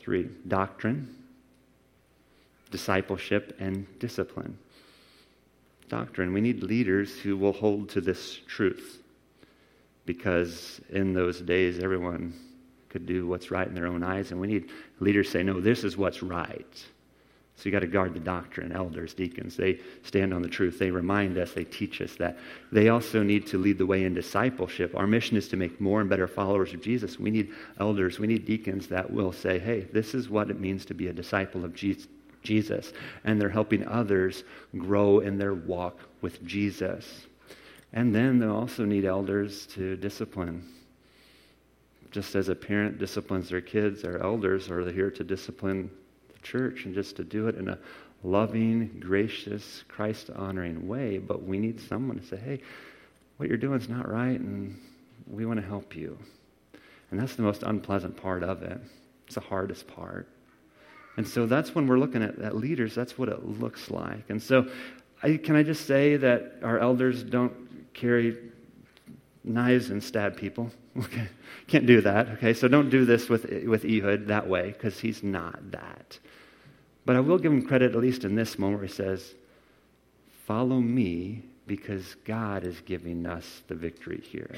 three 0.00 0.28
doctrine, 0.48 1.14
discipleship, 2.72 3.56
and 3.60 3.86
discipline. 4.00 4.58
Doctrine. 5.88 6.32
We 6.32 6.40
need 6.40 6.64
leaders 6.64 7.16
who 7.20 7.36
will 7.36 7.52
hold 7.52 7.90
to 7.90 8.00
this 8.00 8.40
truth 8.48 9.01
because 10.04 10.80
in 10.90 11.12
those 11.12 11.40
days, 11.40 11.78
everyone 11.78 12.34
could 12.88 13.06
do 13.06 13.26
what's 13.26 13.50
right 13.50 13.66
in 13.66 13.74
their 13.74 13.86
own 13.86 14.02
eyes. 14.02 14.30
And 14.30 14.40
we 14.40 14.46
need 14.46 14.70
leaders 15.00 15.30
say, 15.30 15.42
no, 15.42 15.60
this 15.60 15.84
is 15.84 15.96
what's 15.96 16.22
right. 16.22 16.84
So 17.56 17.68
you 17.68 17.70
got 17.70 17.80
to 17.80 17.86
guard 17.86 18.12
the 18.14 18.20
doctrine. 18.20 18.72
Elders, 18.72 19.14
deacons, 19.14 19.56
they 19.56 19.78
stand 20.02 20.34
on 20.34 20.42
the 20.42 20.48
truth. 20.48 20.78
They 20.78 20.90
remind 20.90 21.38
us, 21.38 21.52
they 21.52 21.64
teach 21.64 22.00
us 22.00 22.16
that. 22.16 22.38
They 22.72 22.88
also 22.88 23.22
need 23.22 23.46
to 23.48 23.58
lead 23.58 23.78
the 23.78 23.86
way 23.86 24.04
in 24.04 24.14
discipleship. 24.14 24.94
Our 24.96 25.06
mission 25.06 25.36
is 25.36 25.48
to 25.48 25.56
make 25.56 25.80
more 25.80 26.00
and 26.00 26.10
better 26.10 26.26
followers 26.26 26.74
of 26.74 26.82
Jesus. 26.82 27.18
We 27.18 27.30
need 27.30 27.52
elders, 27.78 28.18
we 28.18 28.26
need 28.26 28.46
deacons 28.46 28.88
that 28.88 29.10
will 29.10 29.32
say, 29.32 29.58
hey, 29.58 29.82
this 29.92 30.14
is 30.14 30.28
what 30.28 30.50
it 30.50 30.60
means 30.60 30.84
to 30.86 30.94
be 30.94 31.06
a 31.06 31.12
disciple 31.12 31.64
of 31.64 31.74
Jesus. 31.74 32.92
And 33.24 33.40
they're 33.40 33.48
helping 33.48 33.86
others 33.86 34.44
grow 34.76 35.20
in 35.20 35.38
their 35.38 35.54
walk 35.54 36.00
with 36.20 36.44
Jesus. 36.44 37.26
And 37.92 38.14
then 38.14 38.38
they'll 38.38 38.56
also 38.56 38.84
need 38.84 39.04
elders 39.04 39.66
to 39.68 39.96
discipline. 39.96 40.66
Just 42.10 42.34
as 42.34 42.48
a 42.48 42.54
parent 42.54 42.98
disciplines 42.98 43.50
their 43.50 43.60
kids, 43.60 44.04
our 44.04 44.18
elders 44.22 44.70
are 44.70 44.90
here 44.90 45.10
to 45.10 45.24
discipline 45.24 45.90
the 46.32 46.38
church 46.40 46.84
and 46.84 46.94
just 46.94 47.16
to 47.16 47.24
do 47.24 47.48
it 47.48 47.56
in 47.56 47.68
a 47.68 47.78
loving, 48.22 48.98
gracious, 49.00 49.84
Christ 49.88 50.30
honoring 50.30 50.86
way. 50.86 51.18
But 51.18 51.42
we 51.42 51.58
need 51.58 51.80
someone 51.80 52.18
to 52.18 52.26
say, 52.26 52.36
hey, 52.36 52.60
what 53.36 53.48
you're 53.48 53.58
doing 53.58 53.80
is 53.80 53.88
not 53.88 54.10
right, 54.10 54.38
and 54.38 54.78
we 55.26 55.46
want 55.46 55.60
to 55.60 55.66
help 55.66 55.96
you. 55.96 56.18
And 57.10 57.20
that's 57.20 57.34
the 57.34 57.42
most 57.42 57.62
unpleasant 57.62 58.16
part 58.16 58.42
of 58.42 58.62
it. 58.62 58.80
It's 59.26 59.34
the 59.34 59.40
hardest 59.40 59.86
part. 59.86 60.28
And 61.16 61.28
so 61.28 61.46
that's 61.46 61.74
when 61.74 61.86
we're 61.86 61.98
looking 61.98 62.22
at, 62.22 62.38
at 62.38 62.56
leaders, 62.56 62.94
that's 62.94 63.18
what 63.18 63.28
it 63.28 63.44
looks 63.44 63.90
like. 63.90 64.30
And 64.30 64.42
so, 64.42 64.70
I, 65.22 65.36
can 65.36 65.56
I 65.56 65.62
just 65.62 65.86
say 65.86 66.16
that 66.16 66.56
our 66.62 66.78
elders 66.78 67.22
don't 67.22 67.61
carry 67.94 68.36
knives 69.44 69.90
and 69.90 70.02
stab 70.02 70.36
people. 70.36 70.70
Okay, 70.94 71.26
can't 71.68 71.86
do 71.86 72.02
that. 72.02 72.28
Okay, 72.32 72.52
so 72.52 72.68
don't 72.68 72.90
do 72.90 73.06
this 73.06 73.30
with 73.30 73.50
with 73.64 73.82
Ehud 73.86 74.26
that 74.26 74.46
way 74.46 74.72
because 74.72 75.00
he's 75.00 75.22
not 75.22 75.70
that. 75.70 76.18
But 77.06 77.16
I 77.16 77.20
will 77.20 77.38
give 77.38 77.50
him 77.50 77.66
credit 77.66 77.94
at 77.94 77.98
least 78.02 78.24
in 78.24 78.34
this 78.34 78.58
moment 78.58 78.80
where 78.80 78.88
he 78.88 78.92
says, 78.92 79.34
"Follow 80.44 80.80
me 80.80 81.44
because 81.66 82.14
God 82.26 82.64
is 82.64 82.82
giving 82.82 83.24
us 83.24 83.62
the 83.68 83.74
victory 83.74 84.20
here." 84.20 84.54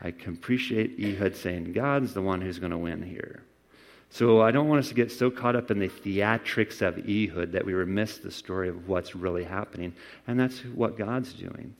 I 0.00 0.10
can 0.10 0.32
appreciate 0.32 0.98
Ehud 0.98 1.36
saying, 1.36 1.74
"God's 1.74 2.12
the 2.12 2.22
one 2.22 2.40
who's 2.40 2.58
going 2.58 2.72
to 2.72 2.78
win 2.78 3.00
here." 3.00 3.44
So 4.10 4.42
I 4.42 4.50
don't 4.50 4.66
want 4.66 4.80
us 4.80 4.88
to 4.88 4.94
get 4.94 5.12
so 5.12 5.30
caught 5.30 5.54
up 5.54 5.70
in 5.70 5.78
the 5.78 5.88
theatrics 5.88 6.82
of 6.82 6.98
Ehud 7.08 7.52
that 7.52 7.64
we 7.64 7.72
remiss 7.72 8.18
the 8.18 8.32
story 8.32 8.68
of 8.68 8.88
what's 8.88 9.14
really 9.14 9.44
happening, 9.44 9.94
and 10.26 10.40
that's 10.40 10.58
what 10.74 10.98
God's 10.98 11.32
doing. 11.32 11.76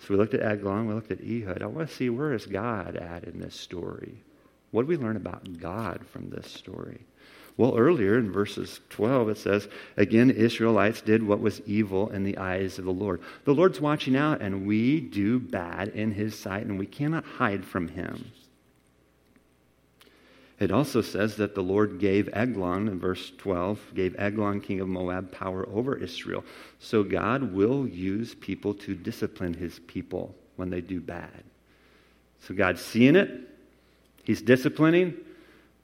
So 0.00 0.06
we 0.10 0.16
looked 0.16 0.34
at 0.34 0.42
Eglon, 0.42 0.86
we 0.86 0.94
looked 0.94 1.12
at 1.12 1.20
Ehud. 1.20 1.62
I 1.62 1.66
want 1.66 1.88
to 1.88 1.94
see 1.94 2.08
where 2.08 2.32
is 2.32 2.46
God 2.46 2.96
at 2.96 3.24
in 3.24 3.38
this 3.38 3.54
story? 3.54 4.22
What 4.70 4.82
do 4.82 4.88
we 4.88 4.96
learn 4.96 5.16
about 5.16 5.58
God 5.58 6.06
from 6.06 6.30
this 6.30 6.50
story? 6.50 7.00
Well, 7.56 7.76
earlier 7.76 8.16
in 8.16 8.32
verses 8.32 8.80
12, 8.88 9.28
it 9.28 9.38
says, 9.38 9.68
Again, 9.98 10.30
Israelites 10.30 11.02
did 11.02 11.22
what 11.22 11.40
was 11.40 11.60
evil 11.66 12.08
in 12.08 12.24
the 12.24 12.38
eyes 12.38 12.78
of 12.78 12.86
the 12.86 12.90
Lord. 12.90 13.20
The 13.44 13.54
Lord's 13.54 13.80
watching 13.80 14.16
out, 14.16 14.40
and 14.40 14.66
we 14.66 15.00
do 15.00 15.38
bad 15.38 15.88
in 15.88 16.12
his 16.12 16.38
sight, 16.38 16.64
and 16.64 16.78
we 16.78 16.86
cannot 16.86 17.24
hide 17.24 17.64
from 17.64 17.88
him. 17.88 18.30
It 20.60 20.70
also 20.70 21.00
says 21.00 21.36
that 21.36 21.54
the 21.54 21.62
Lord 21.62 21.98
gave 21.98 22.28
Eglon, 22.34 22.86
in 22.86 23.00
verse 23.00 23.32
12, 23.38 23.92
gave 23.94 24.14
Eglon, 24.18 24.60
king 24.60 24.80
of 24.80 24.88
Moab, 24.88 25.32
power 25.32 25.66
over 25.70 25.96
Israel. 25.96 26.44
So 26.78 27.02
God 27.02 27.54
will 27.54 27.88
use 27.88 28.34
people 28.34 28.74
to 28.74 28.94
discipline 28.94 29.54
his 29.54 29.78
people 29.78 30.34
when 30.56 30.68
they 30.68 30.82
do 30.82 31.00
bad. 31.00 31.44
So 32.40 32.54
God's 32.54 32.82
seeing 32.82 33.16
it, 33.16 33.30
he's 34.22 34.42
disciplining, 34.42 35.14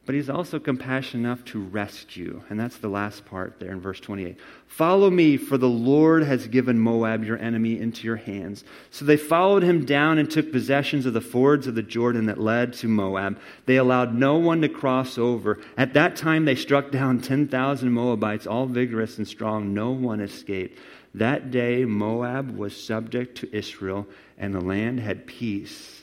but 0.07 0.15
he's 0.15 0.31
also 0.31 0.61
compassionate 0.61 1.27
enough 1.27 1.45
to 1.47 1.61
rescue. 1.61 2.41
And 2.49 2.59
that's 2.59 2.79
the 2.79 2.89
last 2.89 3.27
part 3.27 3.59
there 3.59 3.73
in 3.73 3.81
verse 3.81 3.99
28. 3.99 4.39
Follow 4.69 5.11
me, 5.11 5.37
for 5.37 5.59
the 5.59 5.69
Lord 5.69 6.23
has 6.23 6.47
given 6.47 6.79
Moab, 6.79 7.25
your 7.25 7.39
enemy, 7.39 7.81
into 7.81 8.07
your 8.07 8.17
hands. 8.17 8.63
So 8.93 9.05
they 9.05 9.17
followed 9.17 9.65
him 9.65 9.85
down 9.85 10.19
and 10.19 10.31
took 10.31 10.53
possessions 10.53 11.07
of 11.07 11.13
the 11.13 11.21
fords 11.21 11.67
of 11.67 11.75
the 11.75 11.83
Jordan 11.83 12.27
that 12.27 12.39
led 12.39 12.73
to 12.75 12.89
Moab. 12.89 13.41
They 13.67 13.77
allowed 13.77 14.15
no 14.15 14.37
one 14.37 14.63
to 14.63 14.69
cross 14.69 15.19
over. 15.19 15.59
At 15.77 15.95
that 15.95 16.15
time, 16.15 16.45
they 16.45 16.55
struck 16.55 16.93
down 16.93 17.21
10,000 17.21 17.91
Moabites, 17.91 18.47
all 18.47 18.67
vigorous 18.67 19.19
and 19.19 19.27
strong. 19.27 19.75
No 19.75 19.91
one 19.91 20.21
escaped. 20.21 20.79
That 21.15 21.51
day, 21.51 21.85
Moab 21.85 22.57
was 22.57 22.77
subject 22.81 23.39
to 23.39 23.57
Israel, 23.57 24.07
and 24.39 24.55
the 24.55 24.61
land 24.61 25.01
had 25.01 25.27
peace 25.27 26.03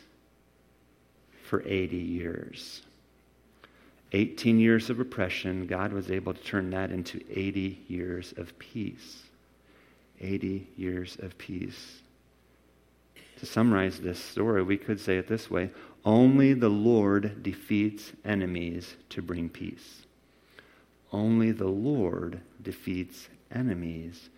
for 1.44 1.64
80 1.66 1.96
years. 1.96 2.82
18 4.14 4.60
years 4.60 4.90
of 4.90 5.00
oppression, 5.00 5.66
God 5.66 5.92
was 5.92 6.12
able 6.12 6.34
to 6.34 6.42
turn 6.44 6.70
that 6.70 6.92
into 6.92 7.22
80 7.30 7.84
years 7.88 8.34
of 8.38 8.58
peace. 8.60 9.24
80 10.22 10.68
years 10.78 11.18
of 11.20 11.38
peace. 11.38 12.02
To 13.40 13.46
summarize 13.46 14.00
this 14.00 14.20
story, 14.20 14.64
we 14.64 14.78
could 14.78 15.00
say 15.00 15.18
it 15.18 15.28
this 15.28 15.50
way 15.50 15.72
Only 16.06 16.54
the 16.54 16.70
Lord 16.70 17.42
defeats 17.42 18.14
enemies 18.24 18.96
to 19.10 19.22
bring 19.22 19.50
peace. 19.50 20.04
Only 21.12 21.52
the 21.52 21.68
Lord 21.68 22.40
defeats 22.62 23.28
enemies 23.52 24.30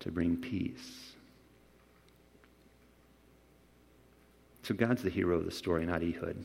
to 0.00 0.10
bring 0.10 0.36
peace. 0.36 1.12
So 4.62 4.74
God's 4.74 5.02
the 5.02 5.10
hero 5.10 5.36
of 5.36 5.44
the 5.44 5.50
story, 5.50 5.86
not 5.86 6.02
Ehud. 6.02 6.44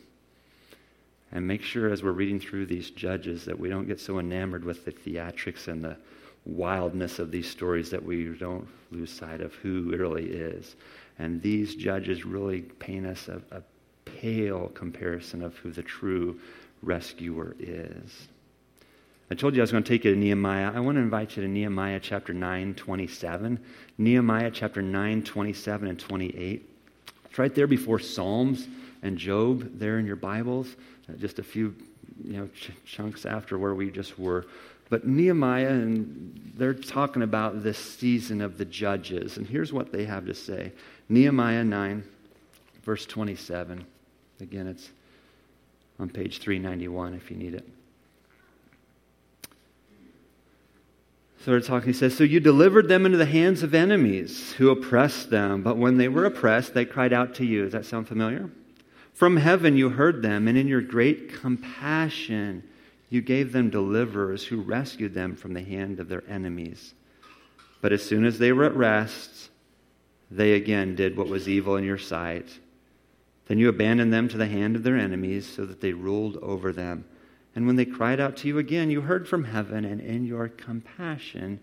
And 1.34 1.48
make 1.48 1.64
sure 1.64 1.92
as 1.92 2.04
we're 2.04 2.12
reading 2.12 2.40
through 2.40 2.68
these 2.68 2.92
judges 2.92 3.44
that 3.46 3.60
we 3.60 3.68
don't 3.68 3.88
get 3.88 4.00
so 4.00 4.20
enamored 4.20 4.64
with 4.64 4.86
the 4.86 4.92
theatrics 4.92 5.68
and 5.68 5.84
the 5.84 5.98
wildness 6.46 7.18
of 7.18 7.32
these 7.32 7.50
stories 7.50 7.90
that 7.90 8.04
we 8.04 8.26
don't 8.26 8.68
lose 8.92 9.12
sight 9.12 9.42
of 9.42 9.54
who 9.56 9.96
really 9.98 10.26
is. 10.26 10.76
And 11.18 11.42
these 11.42 11.76
judges 11.76 12.24
really 12.24 12.62
paint 12.62 13.08
us 13.08 13.30
a, 13.30 13.42
a 13.52 13.64
pale 14.06 14.68
comparison 14.70 15.42
of 15.42 15.58
who 15.58 15.72
the 15.72 15.82
true 15.82 16.40
rescuer 16.84 17.56
is. 17.60 18.28
I 19.32 19.36
told 19.36 19.56
you 19.56 19.62
I 19.62 19.64
was 19.64 19.72
going 19.72 19.84
to 19.84 19.90
take 19.90 20.06
you 20.06 20.14
to 20.14 20.20
Nehemiah. 20.20 20.72
I 20.76 20.82
want 20.82 20.98
to 20.98 21.02
invite 21.02 21.36
you 21.36 21.42
to 21.42 21.50
Nehemiah 21.50 22.00
chapter 22.00 22.34
9, 22.34 22.76
27. 22.76 23.60
Nehemiah 23.98 24.52
chapter 24.52 24.84
9, 24.84 25.24
27 25.24 25.88
and 25.88 26.00
28. 26.00 26.70
It's 27.26 27.40
right 27.40 27.56
there 27.56 27.66
before 27.66 27.98
Psalms 27.98 28.68
and 29.02 29.18
Job 29.18 29.80
there 29.80 29.98
in 29.98 30.06
your 30.06 30.16
Bibles, 30.16 30.76
just 31.20 31.40
a 31.40 31.44
few 31.44 31.76
you 32.24 32.38
know, 32.38 32.48
ch- 32.48 32.72
chunks 32.86 33.26
after 33.26 33.58
where 33.58 33.74
we 33.74 33.92
just 33.92 34.18
were. 34.18 34.46
But 34.90 35.08
Nehemiah, 35.08 35.70
and 35.70 36.54
they're 36.56 36.74
talking 36.74 37.24
about 37.24 37.64
this 37.64 37.78
season 37.78 38.42
of 38.42 38.58
the 38.58 38.66
judges. 38.66 39.38
And 39.38 39.48
here's 39.48 39.74
what 39.74 39.92
they 39.92 40.06
have 40.06 40.26
to 40.28 40.34
say 40.34 40.72
Nehemiah 41.10 41.64
9, 41.64 42.04
verse 42.84 43.06
27. 43.06 43.86
Again, 44.42 44.68
it's 44.68 44.90
on 46.00 46.10
page 46.10 46.40
391 46.40 47.14
if 47.14 47.32
you 47.32 47.38
need 47.38 47.56
it. 47.56 47.68
So 51.44 51.52
we're 51.52 51.60
talking, 51.60 51.88
he 51.88 51.94
says, 51.94 52.16
So 52.16 52.24
you 52.24 52.40
delivered 52.40 52.88
them 52.88 53.06
into 53.06 53.18
the 53.18 53.26
hands 53.26 53.64
of 53.64 53.74
enemies 53.74 54.54
who 54.54 54.70
oppressed 54.70 55.30
them, 55.30 55.62
but 55.62 55.78
when 55.78 55.98
they 55.98 56.08
were 56.08 56.24
oppressed, 56.24 56.74
they 56.74 56.86
cried 56.86 57.12
out 57.12 57.36
to 57.36 57.46
you. 57.46 57.64
Does 57.64 57.74
that 57.74 57.86
sound 57.86 58.08
familiar? 58.08 58.50
From 59.14 59.38
heaven 59.38 59.78
you 59.78 59.90
heard 59.90 60.22
them, 60.22 60.48
and 60.48 60.58
in 60.58 60.68
your 60.68 60.82
great 60.82 61.34
compassion 61.34 62.64
you 63.10 63.22
gave 63.22 63.52
them 63.52 63.70
deliverers 63.70 64.46
who 64.46 64.62
rescued 64.62 65.14
them 65.14 65.36
from 65.36 65.54
the 65.54 65.62
hand 65.62 66.00
of 66.00 66.10
their 66.10 66.24
enemies. 66.28 66.96
But 67.80 67.94
as 67.94 68.02
soon 68.02 68.26
as 68.26 68.40
they 68.40 68.52
were 68.52 68.64
at 68.64 68.76
rest, 68.76 69.50
they 70.32 70.54
again 70.54 70.96
did 70.96 71.16
what 71.16 71.28
was 71.28 71.48
evil 71.48 71.76
in 71.76 71.84
your 71.84 72.00
sight. 72.00 72.48
Then 73.48 73.60
you 73.60 73.70
abandoned 73.70 74.12
them 74.12 74.30
to 74.30 74.38
the 74.38 74.48
hand 74.48 74.76
of 74.76 74.84
their 74.84 74.98
enemies 74.98 75.48
so 75.48 75.66
that 75.66 75.82
they 75.82 75.94
ruled 75.94 76.38
over 76.38 76.72
them. 76.72 77.06
And 77.56 77.68
when 77.68 77.76
they 77.76 77.86
cried 77.86 78.20
out 78.20 78.38
to 78.38 78.48
you 78.48 78.58
again, 78.58 78.90
you 78.90 79.02
heard 79.02 79.28
from 79.28 79.44
heaven, 79.44 79.86
and 79.86 80.02
in 80.02 80.26
your 80.26 80.48
compassion, 80.48 81.60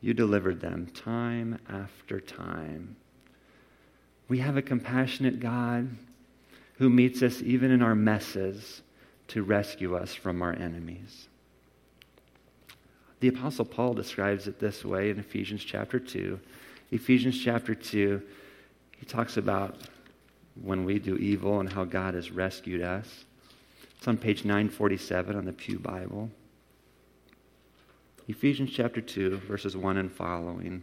you 0.00 0.14
delivered 0.14 0.60
them 0.60 0.86
time 0.94 1.58
after 1.68 2.20
time. 2.20 2.94
We 4.28 4.38
have 4.38 4.56
a 4.56 4.62
compassionate 4.62 5.40
God 5.40 5.96
who 6.78 6.90
meets 6.90 7.22
us 7.22 7.40
even 7.42 7.70
in 7.70 7.82
our 7.82 7.94
messes 7.94 8.82
to 9.28 9.42
rescue 9.42 9.96
us 9.96 10.14
from 10.14 10.42
our 10.42 10.52
enemies. 10.52 11.28
The 13.20 13.28
Apostle 13.28 13.64
Paul 13.64 13.94
describes 13.94 14.46
it 14.46 14.58
this 14.58 14.84
way 14.84 15.10
in 15.10 15.18
Ephesians 15.18 15.64
chapter 15.64 15.98
2. 15.98 16.38
Ephesians 16.90 17.38
chapter 17.42 17.74
2, 17.74 18.20
he 18.98 19.06
talks 19.06 19.36
about 19.36 19.76
when 20.62 20.84
we 20.84 20.98
do 20.98 21.16
evil 21.16 21.60
and 21.60 21.72
how 21.72 21.84
God 21.84 22.14
has 22.14 22.30
rescued 22.30 22.82
us. 22.82 23.24
It's 23.96 24.06
on 24.06 24.18
page 24.18 24.44
947 24.44 25.36
on 25.36 25.44
the 25.44 25.52
Pew 25.52 25.78
Bible. 25.78 26.30
Ephesians 28.28 28.70
chapter 28.70 29.00
2, 29.00 29.38
verses 29.38 29.76
1 29.76 29.96
and 29.96 30.12
following. 30.12 30.82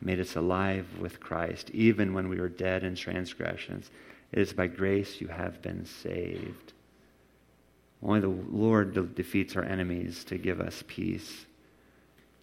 made 0.00 0.20
us 0.20 0.36
alive 0.36 0.86
with 1.00 1.20
Christ, 1.20 1.70
even 1.70 2.14
when 2.14 2.28
we 2.28 2.40
were 2.40 2.48
dead 2.48 2.84
in 2.84 2.94
transgressions. 2.94 3.90
It 4.32 4.40
is 4.40 4.52
by 4.52 4.66
grace 4.66 5.20
you 5.20 5.28
have 5.28 5.62
been 5.62 5.84
saved. 5.84 6.72
Only 8.02 8.20
the 8.20 8.28
Lord 8.28 8.94
de- 8.94 9.02
defeats 9.02 9.56
our 9.56 9.64
enemies 9.64 10.24
to 10.24 10.36
give 10.36 10.60
us 10.60 10.84
peace. 10.86 11.46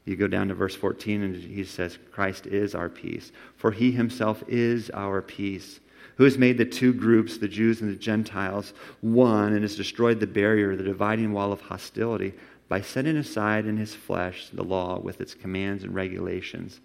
You 0.05 0.15
go 0.15 0.27
down 0.27 0.49
to 0.49 0.55
verse 0.55 0.75
14, 0.75 1.21
and 1.21 1.35
he 1.35 1.63
says, 1.63 1.97
Christ 2.11 2.47
is 2.47 2.75
our 2.75 2.89
peace, 2.89 3.31
for 3.55 3.71
he 3.71 3.91
himself 3.91 4.43
is 4.47 4.89
our 4.89 5.21
peace 5.21 5.79
who 6.15 6.23
has 6.23 6.37
made 6.37 6.57
the 6.57 6.65
two 6.65 6.93
groups, 6.93 7.37
the 7.37 7.47
Jews 7.47 7.81
and 7.81 7.89
the 7.89 7.95
Gentiles, 7.95 8.73
one 9.01 9.53
and 9.53 9.63
has 9.63 9.75
destroyed 9.75 10.19
the 10.19 10.27
barrier, 10.27 10.75
the 10.75 10.83
dividing 10.83 11.33
wall 11.33 11.51
of 11.51 11.61
hostility, 11.61 12.33
by 12.69 12.81
setting 12.81 13.17
aside 13.17 13.65
in 13.65 13.77
his 13.77 13.95
flesh 13.95 14.49
the 14.53 14.63
law 14.63 14.99
with 14.99 15.21
its 15.21 15.33
commands 15.33 15.83
and 15.83 15.93
regulations. 15.93 16.79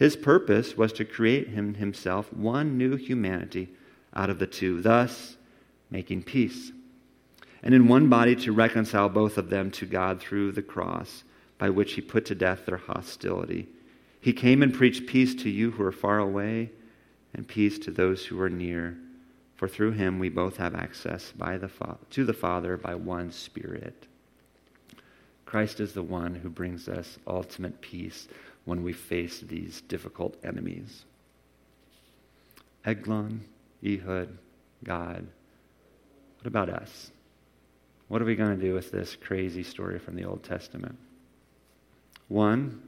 His 0.00 0.16
purpose 0.16 0.78
was 0.78 0.94
to 0.94 1.04
create 1.04 1.48
him 1.48 1.74
himself 1.74 2.32
one 2.32 2.78
new 2.78 2.96
humanity 2.96 3.68
out 4.14 4.30
of 4.30 4.38
the 4.38 4.46
two, 4.46 4.80
thus 4.80 5.36
making 5.90 6.22
peace. 6.22 6.72
And 7.62 7.74
in 7.74 7.86
one 7.86 8.08
body 8.08 8.34
to 8.36 8.50
reconcile 8.50 9.10
both 9.10 9.36
of 9.36 9.50
them 9.50 9.70
to 9.72 9.84
God 9.84 10.18
through 10.18 10.52
the 10.52 10.62
cross, 10.62 11.22
by 11.58 11.68
which 11.68 11.92
he 11.92 12.00
put 12.00 12.24
to 12.24 12.34
death 12.34 12.64
their 12.64 12.78
hostility. 12.78 13.68
He 14.22 14.32
came 14.32 14.62
and 14.62 14.72
preached 14.72 15.06
peace 15.06 15.34
to 15.34 15.50
you 15.50 15.72
who 15.72 15.84
are 15.84 15.92
far 15.92 16.18
away 16.18 16.70
and 17.34 17.46
peace 17.46 17.78
to 17.80 17.90
those 17.90 18.24
who 18.24 18.40
are 18.40 18.48
near. 18.48 18.96
For 19.54 19.68
through 19.68 19.92
him 19.92 20.18
we 20.18 20.30
both 20.30 20.56
have 20.56 20.74
access 20.74 21.30
by 21.32 21.58
the 21.58 21.68
Fa- 21.68 21.98
to 22.08 22.24
the 22.24 22.32
Father 22.32 22.78
by 22.78 22.94
one 22.94 23.32
Spirit. 23.32 24.06
Christ 25.44 25.78
is 25.78 25.92
the 25.92 26.02
one 26.02 26.36
who 26.36 26.48
brings 26.48 26.88
us 26.88 27.18
ultimate 27.26 27.82
peace 27.82 28.28
when 28.64 28.82
we 28.82 28.92
face 28.92 29.40
these 29.40 29.80
difficult 29.82 30.36
enemies. 30.44 31.04
Eglon, 32.84 33.44
Ehud, 33.84 34.36
God. 34.84 35.26
What 36.38 36.46
about 36.46 36.70
us? 36.70 37.10
What 38.08 38.22
are 38.22 38.24
we 38.24 38.36
going 38.36 38.58
to 38.58 38.64
do 38.64 38.74
with 38.74 38.90
this 38.90 39.16
crazy 39.16 39.62
story 39.62 39.98
from 39.98 40.16
the 40.16 40.24
Old 40.24 40.42
Testament? 40.42 40.98
One, 42.28 42.82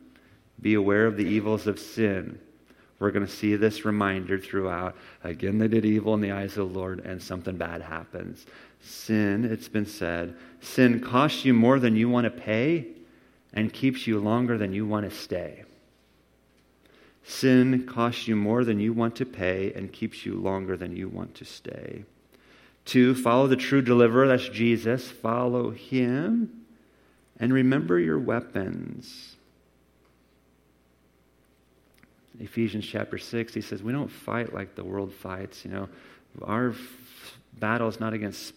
be 0.61 0.75
aware 0.75 1.07
of 1.07 1.17
the 1.17 1.25
evils 1.25 1.67
of 1.67 1.79
sin 1.79 2.39
we're 3.03 3.11
going 3.11 3.27
to 3.27 3.33
see 3.33 3.57
this 3.57 3.85
reminder 3.85 4.39
throughout. 4.39 4.95
Again, 5.25 5.59
they 5.59 5.67
did 5.67 5.85
evil 5.85 6.15
in 6.15 6.21
the 6.21 6.31
eyes 6.31 6.57
of 6.57 6.73
the 6.73 6.79
Lord, 6.79 7.01
and 7.01 7.21
something 7.21 7.57
bad 7.57 7.83
happens. 7.83 8.47
Sin, 8.81 9.45
it's 9.45 9.67
been 9.67 9.87
said, 9.87 10.37
sin 10.61 11.01
costs 11.01 11.45
you 11.45 11.53
more 11.53 11.81
than 11.81 11.97
you 11.97 12.09
want 12.09 12.27
to 12.27 12.31
pay 12.31 12.87
and 13.53 13.73
keeps 13.73 14.07
you 14.07 14.19
longer 14.19 14.57
than 14.57 14.73
you 14.73 14.87
want 14.87 15.09
to 15.09 15.17
stay. 15.17 15.65
Sin 17.25 17.87
costs 17.87 18.27
you 18.27 18.35
more 18.35 18.65
than 18.65 18.81
you 18.81 18.93
want 18.93 19.17
to 19.17 19.27
pay 19.27 19.73
and 19.75 19.93
keeps 19.93 20.27
you 20.27 20.35
longer 20.35 20.77
than 20.77 20.97
you 20.97 21.09
want 21.09 21.35
to 21.37 21.45
stay. 21.45 22.05
Two, 22.85 23.15
follow 23.15 23.47
the 23.47 23.57
true 23.57 23.83
deliverer, 23.83 24.27
that's 24.27 24.49
Jesus. 24.49 25.09
Follow 25.09 25.71
him. 25.71 26.65
And 27.39 27.53
remember 27.53 27.99
your 27.99 28.19
weapons. 28.19 29.37
Ephesians 32.41 32.87
chapter 32.87 33.19
6, 33.19 33.55
he 33.55 33.61
says, 33.61 33.83
We 33.83 33.93
don't 33.93 34.11
fight 34.11 34.53
like 34.53 34.75
the 34.75 34.85
world 34.85 35.13
fights. 35.13 35.65
You 35.65 35.71
know, 35.71 35.89
our 36.43 36.75
battle 37.55 37.89
is 37.89 38.01
not 38.01 38.13
against 38.13 38.55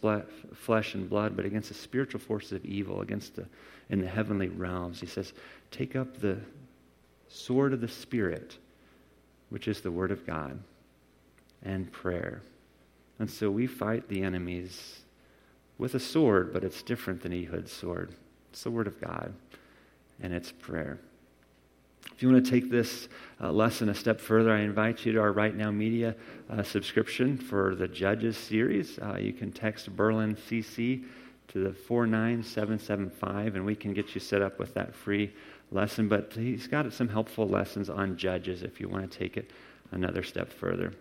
flesh 0.54 0.96
and 0.96 1.10
blood, 1.10 1.36
but 1.36 1.46
against 1.46 1.70
the 1.70 1.76
spiritual 1.76 2.20
forces 2.20 2.54
of 2.54 2.66
evil, 2.66 3.02
against 3.02 3.36
the, 3.36 3.46
in 3.90 4.02
the 4.02 4.08
heavenly 4.08 4.48
realms. 4.48 5.00
He 5.00 5.08
says, 5.08 5.34
Take 5.72 5.96
up 5.96 6.18
the 6.20 6.40
sword 7.28 7.74
of 7.74 7.82
the 7.82 7.88
Spirit, 7.88 8.58
which 9.50 9.68
is 9.68 9.82
the 9.82 9.92
Word 9.92 10.12
of 10.12 10.26
God, 10.26 10.60
and 11.64 11.92
prayer. 11.92 12.42
And 13.20 13.30
so 13.30 13.50
we 13.50 13.68
fight 13.68 14.08
the 14.08 14.24
enemies 14.24 15.02
with 15.78 15.96
a 15.96 16.00
sword, 16.00 16.54
but 16.54 16.64
it's 16.64 16.82
different 16.82 17.22
than 17.22 17.34
Ehud's 17.34 17.72
sword. 17.72 18.16
It's 18.52 18.64
the 18.64 18.72
Word 18.72 18.88
of 18.88 19.00
God, 19.02 19.34
and 20.22 20.34
it's 20.34 20.52
prayer. 20.52 21.00
If 22.14 22.22
you 22.22 22.32
want 22.32 22.46
to 22.46 22.52
take 22.52 22.70
this 22.72 23.10
uh, 23.42 23.52
lesson 23.52 23.90
a 23.90 23.96
step 23.96 24.22
further, 24.22 24.54
I 24.54 24.60
invite 24.62 25.06
you 25.06 25.12
to 25.14 25.20
our 25.20 25.34
Right 25.34 25.56
Now 25.56 25.72
Media 25.72 26.16
uh, 26.50 26.64
subscription 26.64 27.38
for 27.38 27.76
the 27.76 27.88
Judges 27.88 28.38
series. 28.38 28.98
Uh, 29.00 29.18
you 29.18 29.34
can 29.34 29.52
text 29.52 29.94
Berlin 29.96 30.36
CC 30.36 31.04
to 31.50 31.64
the 31.64 31.74
49775, 31.74 33.56
and 33.56 33.66
we 33.66 33.76
can 33.76 33.94
get 33.94 34.16
you 34.16 34.22
set 34.22 34.42
up 34.42 34.60
with 34.60 34.74
that 34.76 34.96
free 34.96 35.34
lesson. 35.72 36.08
But 36.08 36.34
he's 36.34 36.68
got 36.68 36.92
some 36.94 37.10
helpful 37.10 37.48
lessons 37.48 37.90
on 37.90 38.18
Judges 38.18 38.64
if 38.64 38.80
you 38.80 38.88
want 38.88 39.12
to 39.12 39.18
take 39.18 39.36
it 39.36 39.52
another 39.92 40.24
step 40.24 40.52
further. 40.52 40.94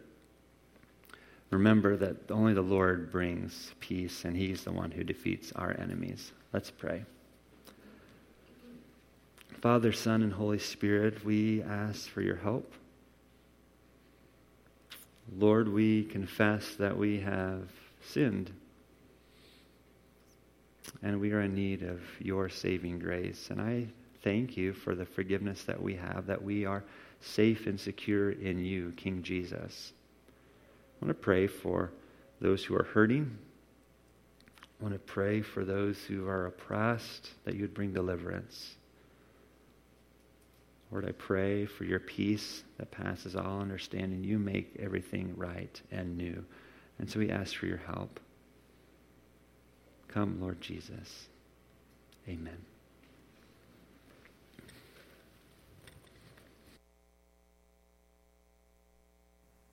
Remember 1.51 1.97
that 1.97 2.31
only 2.31 2.55
the 2.55 2.63
Lord 2.63 3.13
brings 3.13 3.73
peace, 3.79 4.25
and 4.25 4.37
he's 4.37 4.65
the 4.65 4.73
one 4.73 4.91
who 4.91 5.05
defeats 5.05 5.53
our 5.53 5.77
enemies. 5.79 6.33
Let's 6.53 6.71
pray. 6.71 7.05
Father, 9.65 9.93
Son, 9.93 10.23
and 10.23 10.35
Holy 10.35 10.59
Spirit, 10.59 11.25
we 11.25 11.63
ask 11.63 12.11
for 12.11 12.21
your 12.21 12.37
help. 12.37 12.71
Lord, 15.39 15.69
we 15.69 16.05
confess 16.05 16.75
that 16.75 16.99
we 16.99 17.21
have 17.21 17.71
sinned 18.03 18.53
and 21.03 21.19
we 21.19 21.33
are 21.33 21.41
in 21.41 21.55
need 21.55 21.83
of 21.83 22.03
your 22.19 22.51
saving 22.51 22.99
grace. 22.99 23.49
And 23.49 23.59
I 23.59 23.87
thank 24.23 24.55
you 24.59 24.75
for 24.75 24.95
the 24.95 25.07
forgiveness 25.07 25.63
that 25.63 25.81
we 25.83 25.95
have, 25.95 26.27
that 26.27 26.43
we 26.43 26.67
are 26.67 26.85
safe 27.23 27.67
and 27.67 27.81
secure 27.81 28.33
in 28.33 28.63
you, 28.63 28.93
King 28.99 29.23
Jesus. 29.23 29.95
I 31.01 31.07
want 31.07 31.19
to 31.19 31.23
pray 31.25 31.47
for 31.47 31.91
those 32.39 32.63
who 32.63 32.77
are 32.77 32.85
hurting. 32.85 33.39
I 34.79 34.83
want 34.83 34.95
to 34.95 34.99
pray 34.99 35.41
for 35.41 35.65
those 35.65 36.01
who 36.01 36.29
are 36.29 36.49
oppressed, 36.49 37.31
that 37.47 37.55
you 37.55 37.63
would 37.63 37.73
bring 37.73 37.95
deliverance. 37.95 38.77
Lord, 40.95 41.09
I 41.09 41.13
pray 41.13 41.67
for 41.67 41.83
your 41.83 41.99
peace 41.99 42.63
that 42.79 42.93
passes 42.93 43.35
all 43.35 43.61
understanding. 43.61 44.23
You 44.23 44.39
make 44.39 44.77
everything 44.79 45.35
right 45.37 45.83
and 45.91 46.17
new. 46.17 46.45
And 47.01 47.11
so 47.11 47.19
we 47.19 47.31
ask 47.31 47.57
for 47.57 47.67
your 47.67 47.79
help. 47.79 48.21
Come, 50.07 50.41
Lord 50.41 50.61
Jesus. 50.61 51.27
Amen. 52.29 52.74